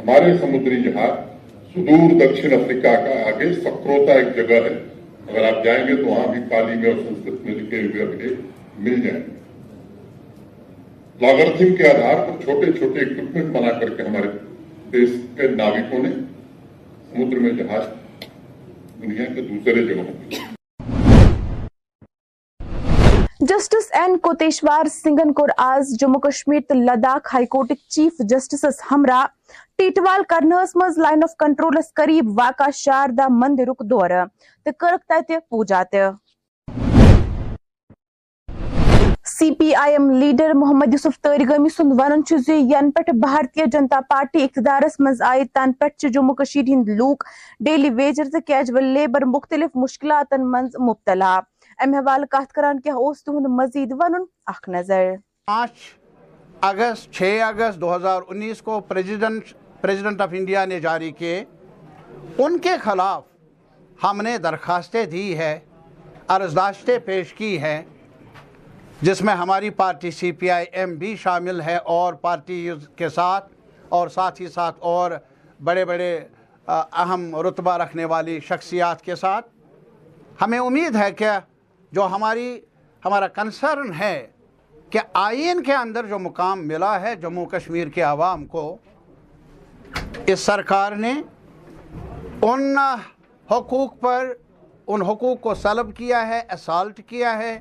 ہمارے 0.00 0.38
سمندری 0.40 0.82
جہاز 0.82 1.18
سدور 1.72 2.20
دکشن 2.20 2.52
افریقہ 2.52 2.88
کا 2.88 3.28
آگے 3.28 3.52
سکروتا 3.54 4.12
ایک 4.12 4.36
جگہ 4.36 4.54
ہے۔ 4.54 4.74
اگر 5.28 5.44
آپ 5.44 5.64
جائیں 5.64 5.88
گے 5.88 5.96
تو 5.96 6.06
وہاں 6.06 6.32
بھی 6.32 6.40
پالی 6.50 6.76
میں 6.76 6.92
اور 6.92 7.02
سنسکرت 7.08 7.44
میں 7.44 7.54
لکھے 7.54 7.82
ہوئے 7.82 8.02
اپنے 8.02 8.28
مل 8.78 9.00
جائیں۔ 9.00 9.20
گے 9.20 9.36
لاگرتھم 11.20 11.76
کے 11.76 11.88
آدھار 11.88 12.14
پر 12.14 12.44
چھوٹے 12.44 12.72
چھوٹے 12.72 13.00
اکوپمنٹ 13.00 13.44
بنا 13.44 13.70
کر 13.70 13.88
کے 13.88 14.02
ہمارے 14.02 14.28
دیش 14.92 15.08
کے 15.36 15.48
ناوکوں 15.48 15.98
نے 15.98 16.08
سمندر 17.12 17.38
میں 17.38 17.50
جہاز 17.50 17.82
دنیا 19.02 19.24
کے 19.34 19.40
دوسرے 19.40 19.84
جگہوں 19.84 20.45
جسٹس 23.56 23.90
این 23.98 24.16
کوتیشوار 24.22 24.88
سنگن 24.92 25.32
کور 25.32 25.48
آز 25.58 25.92
جموں 26.00 26.18
کشمیر 26.20 26.60
تو 26.68 26.74
لداخ 26.74 27.32
ہائی 27.34 27.46
کورٹک 27.50 27.78
چیف 27.94 28.18
جسٹسس 28.30 28.80
ہمراہ، 28.90 29.24
ٹیٹوال 29.78 30.22
کرنہس 30.28 30.74
مز 30.76 30.98
لائن 30.98 31.22
آف 31.24 31.36
کنٹرولس 31.38 31.92
قریب 31.96 32.28
واقع 32.40 32.68
شاردا 32.74 33.28
مندرک 33.38 33.82
دور، 33.90 34.10
تو 34.66 34.70
کرک 34.80 35.04
تتہ 35.08 35.38
پوجا 35.50 35.82
تہ 35.92 36.10
سی 39.28 39.50
پی 39.54 39.74
آئی 39.74 39.92
ایم 39.92 40.10
لیڈر 40.10 40.52
محمد 40.54 40.92
یوسف 40.92 41.18
تارگمی 41.22 41.68
سند 41.76 42.00
ون 42.00 42.22
ین 42.48 42.90
پہ 42.90 43.12
بھارتیہ 43.12 43.64
جنتا 43.72 44.00
پارٹی 44.08 44.42
اقتدارس 44.44 45.00
مز 45.00 45.22
آئے 45.28 45.44
تن 45.54 45.72
پہ 45.80 46.08
جموں 46.08 46.34
ہند 46.54 46.88
لوگ 46.98 47.24
ڈیلی 47.64 47.90
ویجر 47.96 48.30
تو 48.32 48.40
کیجول 48.46 48.84
لیبر 48.84 49.24
مختلف 49.26 49.76
مشکلات 49.76 50.34
مز 50.40 50.76
مبتلا۔ 50.78 51.38
امہ 51.78 51.96
حوالہ 51.96 52.26
کت 52.30 52.52
کران 52.52 52.78
کیا 52.80 52.94
اس 52.96 53.22
تہد 53.24 53.46
مزید 53.50 53.92
ونن؟ 53.98 54.24
اخ 54.46 54.68
نظر۔ 54.68 55.14
پانچ 55.46 55.72
اگست، 56.60 57.10
چھ 57.12 57.40
اگست 57.46 57.80
دو 57.80 57.94
ہزار 57.94 58.20
انیس 58.28 58.62
کو 58.62 58.78
پریزیڈنٹ 58.80 59.52
پریزیڈنٹ 59.80 60.20
آف 60.20 60.28
انڈیا 60.32 60.64
نے 60.64 60.78
جاری 60.80 61.10
کیے۔ 61.12 61.44
ان 62.38 62.58
کے 62.58 62.76
خلاف 62.82 63.22
ہم 64.04 64.20
نے 64.22 64.36
درخواستیں 64.38 65.04
دی 65.04 65.36
ہے 65.38 65.58
ارزداشتیں 66.28 66.98
پیش 66.98 67.32
کی 67.32 67.58
ہیں، 67.58 67.82
جس 69.02 69.20
میں 69.22 69.34
ہماری 69.34 69.70
party 69.70 70.10
C 70.10 70.30
P 70.32 70.50
I 70.50 70.66
am 70.72 70.94
بھی 70.94 71.14
شامل 71.16 71.60
ہے 71.60 71.76
اور 71.76 72.14
پارٹی 72.14 72.70
کے 72.96 73.08
ساتھ 73.08 73.52
اور 73.88 74.08
ساتھ 74.08 74.40
ہی 74.42 74.46
ساتھ 74.48 74.76
اور 74.92 75.10
بڑے 75.64 75.84
بڑے 75.84 76.18
اہم 76.66 77.36
رتبہ 77.48 77.76
رکھنے 77.76 78.04
والی 78.04 78.38
شخصیات 78.40 79.02
کے 79.02 79.14
ساتھ۔ 79.16 79.46
ہمیں 80.40 80.58
امید 80.58 80.96
ہے 80.96 81.10
کہ 81.12 81.30
جو 81.96 82.06
ہماری 82.06 82.48
ہمارا 83.02 83.26
کنسرن 83.28 83.92
ہے 83.98 84.26
کہ 84.90 85.00
آئین 85.14 85.62
کے 85.62 85.74
اندر 85.74 86.06
جو 86.06 86.18
مقام 86.18 86.66
ملا 86.68 87.00
ہے 87.00 87.14
جموں 87.16 87.44
کشمیر 87.46 87.88
کے 87.88 88.02
عوام 88.02 88.44
کو، 88.46 88.64
اس 90.26 90.40
سرکار 90.40 90.92
نے 90.96 91.12
ان 92.42 92.76
حقوق 93.48 93.98
پر، 94.00 94.32
ان 94.86 95.02
حقوق 95.02 95.40
کو 95.40 95.54
سلب 95.54 95.94
کیا 95.96 96.26
ہے 96.28 96.40
اسالٹ 96.52 97.00
کیا 97.08 97.36
ہے، 97.38 97.58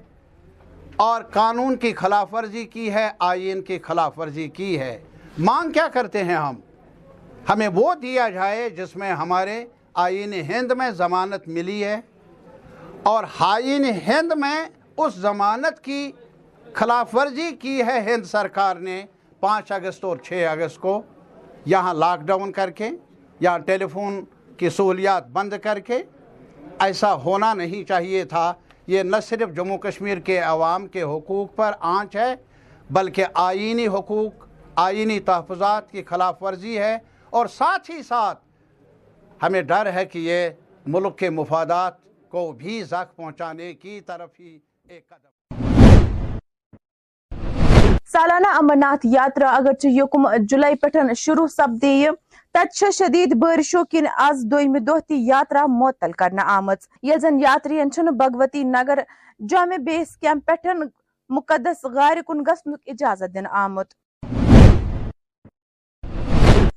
اور 0.95 1.21
قانون 1.33 1.75
کی 1.75 1.91
خلاف 1.93 2.33
ورزی 2.33 2.65
کی 2.65 2.91
ہے، 2.93 3.07
آئین 3.19 3.61
کی 3.61 3.77
خلاف 3.79 4.19
ورزی 4.19 4.47
کی 4.49 4.79
ہے۔ 4.79 4.97
مانگ 5.39 5.71
کیا 5.71 5.87
کرتے 5.93 6.23
ہیں 6.23 6.35
ہم؟ 6.35 6.59
ہمیں 7.49 7.67
وہ 7.75 7.93
دیا 8.01 8.27
جائے 8.29 8.69
جس 8.69 8.95
میں 8.95 9.11
ہمارے 9.13 9.63
آئین 10.03 10.33
ہند 10.49 10.71
میں 10.71 10.89
ضمانت 10.97 11.47
ملی 11.47 11.83
ہے۔ 11.83 11.99
اور 13.05 13.23
ہائین 13.39 13.85
ہند 14.07 14.31
میں 14.35 14.65
اس 14.97 15.15
ضمانت 15.15 15.83
کی 15.83 16.11
خلاف 16.73 17.15
ورزی 17.15 17.51
کی 17.51 17.81
ہے 17.81 17.99
ہند 17.99 18.23
سرکار 18.23 18.75
نے 18.75 19.05
پانچ 19.39 19.71
اگست 19.71 20.05
اور 20.05 20.17
چھ 20.17 20.47
اگست 20.51 20.79
کو 20.81 21.01
یہاں 21.65 21.93
لاک 21.93 22.19
ڈاؤن 22.19 22.51
کر 22.51 22.69
کے 22.69 22.89
یا 23.39 23.57
ٹیلی 23.57 23.87
فون 23.87 24.25
کی 24.57 24.69
سہولیات 24.69 25.27
بند 25.27 25.53
کر 25.63 25.79
کے 25.79 26.03
ایسا 26.79 27.13
ہونا 27.13 27.53
نہیں 27.53 27.87
چاہیے 27.87 28.25
تھا۔ 28.25 28.53
یہ 28.87 29.03
نہ 29.03 29.15
صرف 29.23 29.55
جموں 29.55 29.77
کشمیر 29.77 30.17
کے 30.17 30.39
عوام 30.39 30.87
کے 30.87 31.03
حقوق 31.03 31.55
پر 31.55 31.71
آنچ 31.79 32.15
ہے، 32.15 32.35
بلکہ 32.89 33.25
آئینی 33.33 33.87
حقوق، 33.87 34.47
آئینی 34.75 35.19
تحفظات 35.19 35.91
کی 35.91 36.03
خلاف 36.03 36.43
ورزی 36.43 36.77
ہے۔ 36.77 36.97
اور 37.29 37.47
ساتھ 37.47 37.91
ہی 37.91 38.03
ساتھ 38.03 38.43
ہمیں 39.43 39.61
ڈر 39.61 39.93
ہے 39.93 40.05
کہ 40.05 40.19
یہ 40.19 40.49
ملک 40.87 41.17
کے 41.17 41.29
مفادات 41.29 42.04
کو 42.35 42.51
بھی 42.53 42.81
زخ 42.83 43.15
پہنچانے 43.15 43.73
کی 43.73 43.99
طرف 44.07 44.29
ہی 44.39 44.57
ایک 44.89 45.07
قدم۔ 45.09 45.29
سالانہ 48.11 48.47
امرناتھ 48.57 49.05
یاترا 49.05 49.49
اگرچہ 49.49 49.87
یکم 49.89 50.27
جولائی 50.49 50.75
پٹھن 50.81 51.13
شروع 51.17 51.45
سپدی 51.47 52.05
تتہ 52.55 52.89
شدید 52.97 53.35
بارشو 53.41 53.83
کن 53.91 54.07
آز 54.17 54.43
دویمہ 54.51 54.79
دہ 54.87 54.99
تہ 55.07 55.13
یاترا 55.29 55.65
معطل 55.79 56.11
کرنا 56.19 56.43
آمت 56.55 56.87
یل 57.03 57.19
زن 57.21 57.39
یاترین 57.41 57.89
بھگوتی 58.17 58.63
نگر 58.65 58.99
جامع 59.49 59.77
بیس 59.85 60.15
کیمپ 60.17 60.45
پٹھن 60.47 60.83
مقدس 61.29 61.85
غار 61.93 62.21
کن 62.27 62.43
گسنک 62.47 62.81
اجازت 62.87 63.33
دن 63.35 63.47
آمت 63.63 63.93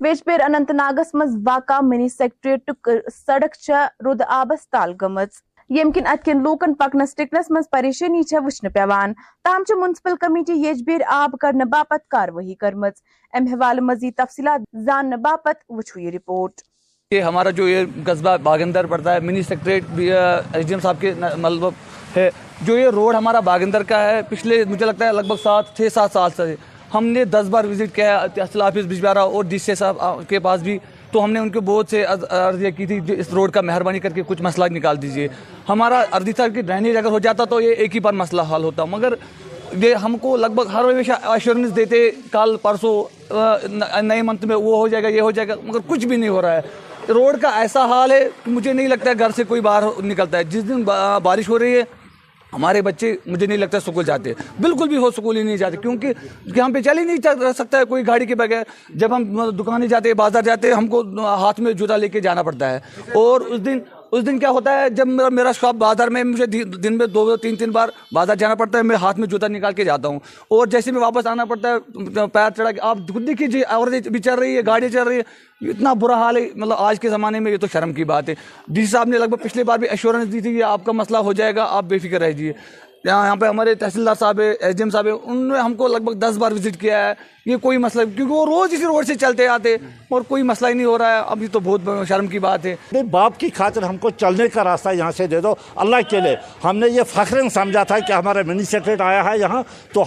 ویجپیر 0.01 0.41
اننت 0.45 0.71
ناگس 0.71 1.15
مز 1.15 1.37
واقع 1.47 1.81
منی 1.83 2.09
سیکٹریٹک 2.09 2.89
سڑک 3.15 3.55
چھ 3.57 3.87
رود 4.05 4.21
آبس 4.31 4.69
تال 4.71 4.93
گمت 5.01 5.48
یم 5.71 5.91
کن 5.93 6.07
ات 6.07 6.25
کن 6.25 6.43
لوکن 6.43 6.75
پکنس 6.75 7.15
ٹکنس 7.15 7.51
مز 7.51 7.65
پریشانی 7.71 8.23
چھ 8.23 8.35
وچھن 8.45 8.69
پیوان۔ 8.71 9.13
تاہم 9.45 9.65
چھ 9.65 9.79
منسپل 9.79 10.17
کمیٹی 10.21 10.53
یجبیر 10.53 11.01
آب 11.07 11.37
کرنے 11.41 11.65
باپت 11.65 12.09
کاروٲیی 12.09 12.55
کرمز۔ 12.55 12.93
ام 13.33 13.47
حوالہ 13.47 13.81
مزید 13.81 14.15
تفصیلات 14.17 14.61
زاننے 14.85 15.17
باپت 15.17 15.65
وچھو 15.69 16.01
یہ 16.01 16.11
رپورٹ۔ 16.11 16.53
یہ 17.11 17.21
ہمارا 17.23 17.51
جو 17.51 17.69
یہ 17.69 17.85
قصبہ 18.07 18.37
باغندر 18.37 18.87
پڑتا 18.87 19.15
ہے، 19.15 19.21
منی 19.21 19.43
سیکٹریٹ 19.43 19.85
بھی 19.95 20.13
ایس 20.13 20.67
ڈی 20.67 20.75
ایم 20.75 20.81
صاحب 20.81 20.97
کے 21.01 21.15
مطلب 21.39 21.65
ہے۔ 22.17 22.31
جو 22.63 22.79
یہ 22.79 22.89
روڈ 22.89 23.15
ہمارا 23.15 23.41
باغندر 23.41 23.83
کا 23.83 24.03
ہے، 24.05 24.21
پچھلے 24.29 24.65
مجھے 24.65 24.87
لگتا 24.87 25.07
ہے 25.07 25.13
لگ 25.13 25.29
بھگ 25.29 25.43
سات، 25.43 25.77
چھ، 25.77 25.89
سات 25.95 26.13
سال 26.13 26.31
سے۔ 26.37 26.55
ہم 26.95 27.07
نے 27.07 27.25
دس 27.25 27.49
بار 27.51 27.65
وزٹ 27.65 27.95
کیا 27.95 28.21
ہے، 28.21 28.29
تحصیل 28.35 28.63
آفس 28.63 28.87
بجبارہ 28.89 29.19
اور 29.19 29.45
ڈی 29.45 29.59
سی 29.59 29.75
صاحب 29.75 30.21
کے 30.29 30.39
پاس 30.39 30.61
بھی۔ 30.63 30.79
تو 31.13 31.23
ہم 31.25 31.33
نے 31.33 31.41
ان 31.41 31.51
کو 31.51 31.61
بہت 31.61 31.91
سے 31.91 32.05
عرضیہ 32.05 32.71
کی 32.77 32.87
تھی 32.87 33.01
اس 33.09 33.33
روڈ 33.35 33.51
کا 33.53 33.61
مہربانی 33.61 33.99
کر 33.99 34.13
کے 34.13 34.23
کچھ 34.27 34.43
مسئلہ 34.43 34.65
نکال 34.71 35.01
دیجیے 35.03 35.29
ہمارا 35.69 36.03
عرضی 36.11 36.33
تھا 36.33 36.49
کہ 36.49 36.63
ڈرینیج 36.63 36.97
اگر 36.97 37.11
ہو 37.11 37.19
جاتا 37.19 37.45
تو 37.45 37.61
یہ 37.61 37.75
ایک 37.79 37.95
ہی 37.95 38.01
بار 38.01 38.13
مسئلہ 38.13 38.43
حل 38.53 38.65
ہوتا، 38.65 38.85
مگر 38.85 39.15
یہ 39.83 39.95
ہم 40.03 40.17
کو 40.19 40.37
لگ 40.37 40.53
بھگ 40.55 40.69
ہر 40.73 40.85
ہمیشہ 40.85 41.13
ایشورنس 41.31 41.75
دیتے، 41.77 42.11
کل، 42.33 42.57
پرسوں 42.63 42.95
نئے 44.03 44.23
منتھ 44.23 44.45
میں 44.47 44.57
وہ 44.57 44.77
ہو 44.77 44.89
جائے 44.89 45.03
گا، 45.03 45.09
یہ 45.09 45.21
ہو 45.21 45.31
جائے 45.31 45.49
گا، 45.49 45.55
مگر 45.65 45.79
کچھ 45.87 46.07
بھی 46.07 46.17
نہیں 46.17 46.29
ہو 46.29 46.43
رہا 46.43 46.57
ہے۔ 46.57 46.61
روڈ 47.09 47.41
کا 47.43 47.49
ایسا 47.61 47.85
حال 47.87 48.13
ہے 48.13 48.27
کہ 48.45 48.51
مجھے 48.51 48.73
نہیں 48.73 48.89
لگتا 48.89 49.11
ہے 49.11 49.19
گھر 49.19 49.31
سے 49.37 49.45
کوئی 49.45 49.61
باہر 49.61 50.03
نکلتا 50.05 50.39
ہے۔ 50.39 50.45
جس 50.45 50.69
دن 50.69 50.83
بارش 51.23 51.49
ہو 51.49 51.59
رہی 51.59 51.77
ہے 51.77 51.83
ہمارے 52.53 52.83
بچے 52.83 53.17
مجھے 53.27 53.47
نہیں 53.47 53.59
لگتا 53.59 53.77
اسکول 53.77 54.05
جاتے۔ 54.05 54.33
بالکل 54.61 54.89
بھی 54.89 54.97
ہو 54.97 55.11
سکول 55.11 55.37
ہی 55.37 55.43
نہیں 55.43 55.57
جاتے، 55.57 55.77
کیونکہ 55.77 56.13
یہاں 56.57 56.69
پہ 56.69 56.81
چل 56.81 56.99
ہی 56.99 57.05
نہیں 57.05 57.43
رہ 57.43 57.53
سکتا 57.59 57.79
ہے 57.79 57.85
کوئی 57.85 58.07
گاڑی 58.07 58.27
کے 58.27 58.35
بغیر۔ 58.35 58.63
جب 58.95 59.17
ہم 59.17 59.51
دکانیں 59.51 59.87
جاتے، 59.87 60.15
بازار 60.15 60.43
جاتے، 60.43 60.73
ہم 60.73 60.87
کو 60.87 61.01
ہاتھ 61.25 61.61
میں 61.61 61.73
جوتا 61.73 61.97
لے 61.97 62.09
کے 62.09 62.21
جانا 62.21 62.43
پڑتا 62.43 62.71
ہے۔ 62.71 62.81
اور 63.15 63.41
اس 63.41 63.65
دن 63.65 63.79
اس 64.13 64.27
دن 64.27 64.39
کیا 64.39 64.51
ہوتا 64.51 64.81
ہے، 64.81 64.89
جب 64.91 65.09
میرا 65.09 65.29
میرا 65.29 65.53
شاپ 65.53 65.75
بازار 65.79 66.09
میں 66.09 66.23
مجھے 66.25 66.47
دن 66.47 66.97
میں 66.99 67.07
دو 67.07 67.37
تین 67.37 67.57
تین 67.57 67.71
بار 67.71 67.89
بازار 68.13 68.37
جانا 68.37 68.55
پڑتا 68.55 68.79
ہے، 68.79 68.83
میں 68.83 68.97
ہاتھ 68.97 69.19
میں 69.21 69.29
جوتا 69.29 69.49
نکال 69.49 69.73
کے 69.75 69.85
جاتا 69.85 70.09
ہوں۔ 70.09 70.19
اور 70.49 70.67
جیسے 70.67 70.93
میں 70.93 71.01
واپس 71.01 71.27
آنا 71.27 71.45
پڑتا 71.45 71.73
ہے، 71.73 72.27
پیر 72.33 72.51
چڑھا 72.57 72.71
کے، 72.71 72.81
آپ 72.81 72.99
خود 73.13 73.27
دیکھیے 73.27 73.49
جی، 73.49 73.61
اور 73.63 73.89
بھی 73.89 74.19
چل 74.19 74.35
رہی 74.35 74.57
ہے 74.57 74.63
گاڑیاں 74.67 74.91
چل 74.93 75.09
رہی 75.09 75.17
ہے 75.17 75.69
اتنا 75.71 75.93
برا 76.01 76.17
حال 76.19 76.37
ہے 76.37 76.49
مطلب 76.55 76.77
آج 76.79 77.01
کے 77.01 77.09
زمانے 77.11 77.41
میں 77.41 77.53
یہ 77.53 77.57
تو 77.57 77.67
شرم 77.73 77.93
کی 77.93 78.05
بات 78.05 78.29
ہے۔ 78.29 78.35
ڈی 78.69 78.81
سی 78.81 78.91
صاحب 78.91 79.09
نے 79.09 79.19
لگ 79.19 79.25
بھگ 79.25 79.43
پچھلی 79.43 79.63
بار 79.65 79.79
بھی 79.79 79.89
ایشورنس 79.89 80.33
دی 80.33 80.41
تھی 80.41 80.55
کہ 80.57 80.63
آپ 80.63 80.85
کا 80.85 80.93
مسئلہ 80.93 81.19
ہو 81.19 81.33
جائے 81.33 81.55
گا، 81.57 81.67
آپ 81.69 81.85
بے 81.89 81.99
فکر 81.99 82.21
رہ 82.21 82.31
جیے 82.33 82.53
یہاں 83.09 83.25
یہاں 83.25 83.37
پہ 83.37 83.47
ہمارے 83.47 83.75
تحصیلدار 83.75 84.15
صاحب 84.19 84.41
ہے 84.41 84.51
ایس 84.51 84.77
ڈی 84.77 84.83
ایم 84.83 84.91
صاحب 84.91 85.07
ہے 85.07 85.11
انہوں 85.11 85.53
نے 85.53 85.59
ہم 85.59 85.75
کو 85.75 85.89
لگ 85.89 85.99
بھگ 85.99 86.13
دس 86.13 86.37
بار 86.39 86.53
وزٹ 86.53 86.81
کیا 86.81 86.99
ہے۔ 87.09 87.13
یہ 87.47 87.57
کوئی 87.57 87.79
مسئلہ 87.79 88.03
کیونکہ 88.05 88.35
وہ 88.35 88.47
روز 88.47 88.73
اسی 88.73 88.85
روڈ 88.85 89.07
سے 89.07 89.15
چلتے 89.15 89.47
آتے 89.49 89.75
اور 90.11 90.23
کوئی 90.29 90.43
مسئلہ 90.43 90.69
ہی 90.69 90.75
نہیں 90.75 90.87
ہو 90.87 90.99
رہا 90.99 91.13
ہے۔ 91.13 91.21
اب 91.27 91.43
یہ 91.43 91.49
تو 91.53 91.61
بہت 91.61 91.81
شرم 92.09 92.27
کی 92.27 92.39
بات 92.39 92.67
ہے۔ 92.67 93.03
باپ 93.11 93.39
کی 93.39 93.51
خاطر 93.55 93.83
ہم 93.83 93.97
کو 93.97 94.11
چلنے 94.11 94.49
کا 94.49 94.65
راستہ 94.65 94.89
یہاں 94.95 95.13
سے 95.17 95.27
دے 95.27 95.41
دو۔ 95.41 95.55
اللہ 95.77 95.97
کے 96.09 96.21
لیے۔ 96.21 96.37
ہم 96.65 96.77
نے 96.77 96.89
یہ 96.89 97.03
فخرن 97.03 97.49
سمجھا 97.49 97.83
تھا 97.83 97.99
کہ 97.99 98.13
ہمارا 98.13 98.43
منی 98.47 98.65
سیکریٹ 98.65 99.01
آیا 99.01 99.25
ہے 99.25 99.39
یہاں 99.39 99.63
تو 99.93 100.05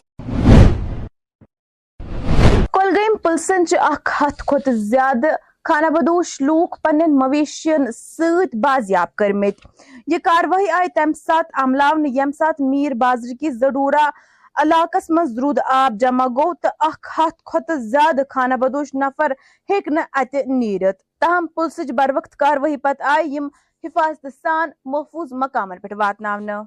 کولگیم 2.71 3.15
پلسن 3.23 3.63
اخ 3.79 4.21
ہتھ 4.21 4.43
کھت 4.47 4.69
زیادہ 4.73 5.27
خانہ 5.65 5.89
بدوش 5.93 6.29
لوک 6.41 6.75
پنن 6.83 7.17
مویشین 7.17 7.85
ست 7.91 8.55
بازیاب 8.61 9.15
کرمت 9.17 9.65
یہ 10.07 10.17
کاروائی 10.23 10.69
آئی 10.77 10.87
تم 10.95 11.11
سات 11.15 11.51
عملاون 11.63 12.05
یم 12.13 12.31
سات 12.37 12.61
میر 12.69 12.93
بازر 13.01 13.33
کی 13.39 13.49
ضرورہ 13.51 14.09
علاقس 14.55 15.09
مز 15.09 15.37
رود 15.39 15.59
آب 15.71 15.99
جمع 16.01 16.25
گو 16.37 16.53
تو 16.61 16.69
اخ 16.87 16.97
ہتھ 17.17 17.41
کھت 17.51 17.71
زیادہ 17.81 18.21
خانہ 18.29 18.55
بدوش 18.61 18.93
نفر 18.93 19.31
ہیک 19.69 19.87
نہ 19.87 19.99
ات 20.13 20.35
نیرت 20.47 20.97
تاہم، 21.21 21.47
پلسچ 21.55 21.91
بر 21.97 22.11
وقت 22.15 22.35
کاروائی 22.37 22.77
پت 22.77 23.01
آئی 23.15 23.35
یم 23.35 23.47
حفاظت 23.83 24.27
سان 24.41 24.69
محفوظ 24.85 25.33
مقامن 25.43 25.79
پہ 25.79 25.95
واتناونہ۔ 25.97 26.61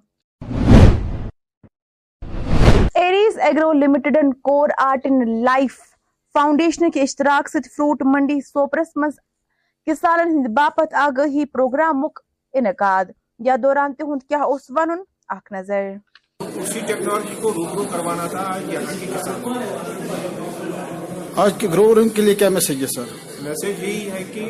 ایریز 2.94 3.38
ایگرو 3.38 3.72
لمیٹڈن 3.72 4.32
کور 4.42 4.68
آرٹ 4.84 5.06
ان 5.06 5.42
لائف 5.44 5.80
فاؤنڈیشن 6.34 6.90
کے 6.90 7.02
اشتراک 7.02 7.48
ست 7.48 7.66
فروٹ 7.76 8.02
منڈی 8.04 8.40
سوپرس 8.40 8.86
مز 8.96 9.18
کسانن 9.86 10.30
ہند 10.32 10.46
باپت 10.46 10.94
آگاہی 10.94 11.44
پروگرامک 11.44 12.20
انعقاد۔ 12.52 13.04
یا 13.38 13.56
دوران 13.62 13.94
تہند 13.94 14.22
کیا 14.28 14.42
اس 14.44 14.60
ونن؟ 14.68 15.02
اخ 15.28 15.52
نظر۔ 15.52 15.90
اسی 16.56 16.80
ٹیکنالوجی 16.80 17.34
کو 17.42 17.52
روبرو 17.52 17.84
کروانا 17.92 18.26
تھا 18.26 18.58
یہاں 18.68 18.94
کے 19.00 19.06
کسان۔ 19.06 19.52
آج 21.36 21.52
کے 21.58 21.68
گروورنگ 21.68 22.08
کے 22.08 22.22
لیے 22.22 22.34
کیا 22.34 22.48
میسج 22.48 22.82
ہے 22.82 22.86
سر؟ 22.86 23.04
میسج 23.42 23.82
یہی 23.82 24.10
ہے 24.10 24.22
کہ 24.24 24.44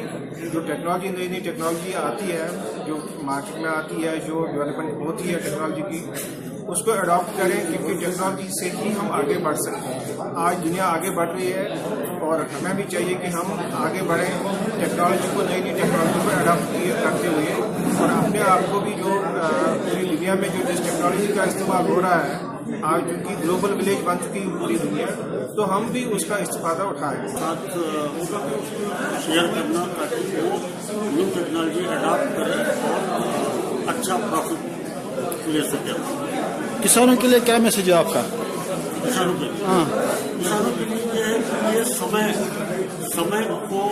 جو 0.52 0.60
ٹیکنالوجی 0.60 1.08
نئی 1.08 1.28
نئی 1.28 1.40
ٹیکنالوجی 1.40 1.94
آتی 1.94 2.32
ہے 2.32 2.48
جو 2.86 2.98
مارکیٹ 3.22 3.56
میں 3.56 3.70
آتی 3.70 4.06
ہے 4.06 4.16
جو 4.16 4.44
ڈیولپمنٹ 4.46 4.92
ہوتی 4.92 5.34
ہے 5.34 5.38
ٹیکنالوجی 5.38 5.82
کی 5.82 6.04
اس 6.68 6.80
کو 6.84 6.92
اڈاپٹ 6.92 7.38
کریں، 7.38 7.60
کیونکہ 7.66 7.98
ٹیکنالوجی 8.00 8.48
سے 8.60 8.70
ہی 8.76 8.92
ہم 9.00 9.10
آگے 9.12 9.38
بڑھ 9.44 9.56
سکتے 9.58 9.92
ہیں۔ 9.92 10.16
آج 10.44 10.54
دنیا 10.64 10.84
آگے 10.84 11.10
بڑھ 11.16 11.30
رہی 11.30 11.52
ہے 11.52 11.64
اور 12.26 12.40
ہمیں 12.52 12.74
بھی 12.74 12.84
چاہیے 12.92 13.14
کہ 13.14 13.26
ہم 13.26 13.52
آگے 13.82 14.02
بڑھیں۔ 14.06 14.32
ٹیکنالوجی 14.80 15.28
کو 15.34 15.42
نئی 15.42 15.60
نئی 15.60 15.72
ٹیکنالوجی 15.72 16.20
کو 16.24 16.30
اڈاپٹ 16.40 17.02
کرتے 17.02 17.28
ہوئے 17.28 17.52
اور 17.98 18.08
اپنے 18.16 18.40
آپ 18.48 18.72
کو 18.72 18.80
بھی 18.80 18.92
جو 19.02 19.20
پوری 19.84 20.16
دنیا 20.16 20.34
میں 20.34 20.48
جو 20.48 20.62
جس 20.68 20.78
ٹیکنالوجی 20.78 21.32
کا 21.36 21.42
استعمال 21.42 21.88
ہو 21.88 22.00
رہا 22.02 22.24
ہے، 22.24 22.38
آج 22.82 23.00
چونکہ 23.08 23.34
گلوبل 23.42 23.72
ولیج 23.72 24.04
بن 24.04 24.16
چکی 24.24 24.42
ہے، 24.42 24.58
پوری 24.58 24.76
دنیا، 24.82 25.06
تو 25.56 25.76
ہم 25.76 25.86
بھی 25.92 26.04
اس 26.12 26.24
کا 26.24 26.36
استفادہ 26.36 26.82
اٹھائیں۔ 26.82 27.26
ساتھ 27.28 27.78
شیئر 29.26 29.46
کرنا 29.46 29.84
تاکہ 29.98 30.40
وہ 30.40 30.56
نیو 31.12 31.28
ٹیکنالوجی 31.34 31.86
اڈاپٹ 31.88 32.36
کریں 32.36 32.64
اور 32.82 33.88
اچھا 33.88 34.16
پروفٹ 34.30 35.48
لے 35.48 35.62
سکیں۔ 35.62 36.33
کسانوں 36.84 37.16
کے 37.16 37.28
لیے 37.28 37.38
کیا 37.44 37.56
میسج 37.58 37.88
ہے 37.88 37.94
آپ 37.94 38.12
کا؟ 38.12 38.22
کسانوں 39.02 39.34
کے 39.38 39.44
لیے 39.44 39.64
ہاں۔ 39.66 39.84
کسانوں 40.40 40.70
کے 40.78 40.84
لیے 40.84 41.04
یہ 41.14 41.24
ہے 41.24 41.78
یہ 41.78 41.84
سمے 41.84 42.26
سمے 43.14 43.42
کو 43.68 43.82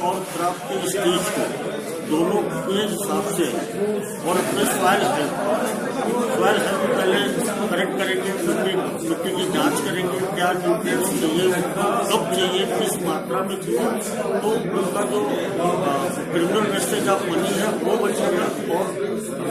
اور 0.00 0.14
خراب 0.32 0.68
کو 0.68 0.74
اس 0.84 0.92
چیز 0.92 1.30
کو۔ 1.34 1.99
دونوں 2.10 2.42
کے 2.66 2.84
حساب 2.84 3.30
سے 3.36 3.42
اور 4.24 4.36
اپنے 4.36 4.64
سوائل 4.64 5.02
ہیلتھ 5.02 5.34
سوائل 6.36 6.56
ہیلتھ 6.60 7.50
پہلے 7.70 7.84
کریکٹ 7.84 7.98
کریں 7.98 8.14
گے 8.14 8.32
مٹی 8.42 9.08
مٹی 9.08 9.30
کی 9.30 9.48
جانچ 9.52 9.80
کریں 9.90 10.02
گے 10.02 10.18
کیا 10.34 10.52
نیوٹرینس 10.52 11.08
چاہیے۔ 11.08 11.52
کب 12.04 12.34
چاہیے، 12.36 12.64
کس 12.80 13.02
ماترا 13.02 13.42
میں 13.42 13.56
چاہیے۔ 13.56 14.22
تو 14.42 14.50
ان 14.50 14.90
کا 14.94 15.00
جو 15.10 15.28
کرمنل 16.32 16.70
ویسٹیج 16.70 17.08
آف 17.08 17.22
منی 17.22 17.60
ہے، 17.60 17.66
وہ 17.82 18.06
بچے 18.06 18.36
گا 18.38 18.74
اور 18.74 19.00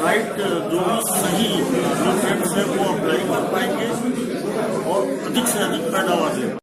رائٹ 0.04 0.38
جو 0.72 0.80
بھی 0.80 1.22
صحیح 1.22 1.56
نیوٹرینس 1.58 2.58
ہے 2.58 2.64
وہ 2.68 2.84
اپلائی 2.84 3.22
کر 3.28 3.54
پائیں 3.54 3.72
گے 3.80 3.88
اور 4.86 5.02
ادھک 5.26 5.48
سے 5.48 5.60
ادھک 5.60 5.84
پیداوار 5.84 6.38
لیں 6.38 6.59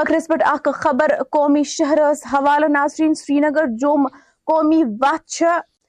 اخرس 0.00 0.26
پہ 0.28 0.34
اخ 0.46 0.68
خبر 0.74 1.12
قومی 1.30 1.62
شہرس 1.62 2.22
حوالہ 2.32 2.66
ناظرین 2.66 3.14
سری 3.14 3.38
نگر 3.40 3.66
جوم 3.80 4.06
قومی 4.46 4.82
وت 5.00 5.42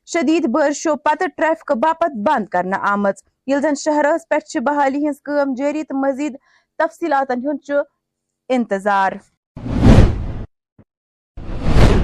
شدید 0.07 0.47
بارشو 0.47 0.95
پتہ 0.95 1.27
ٹریفک 1.37 1.71
باپت 1.83 2.15
بند 2.27 2.45
کرنا 2.45 2.77
آمت 2.91 3.21
یل 3.47 3.61
زن 3.61 3.75
شہرس 3.75 4.27
پہ 4.29 4.59
بحالی 4.59 5.07
ہز 5.07 5.21
کام 5.21 5.53
جاری 5.53 5.83
تو 5.83 5.97
مزید 5.97 6.35
تفصیلات 6.79 7.31
ہند 7.31 7.71
انتظار۔ 8.49 9.11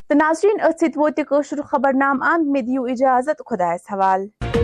تو 0.07 0.13
ناظرین 0.13 0.57
ات 0.63 0.79
ست 0.79 0.97
ووت 0.97 1.19
خبر 1.71 1.93
نام 1.93 2.23
اند 2.23 2.47
مے 2.47 2.61
دیو 2.61 2.83
اجازت 2.83 3.41
خدایس 3.45 3.91
حوالہ 3.91 4.56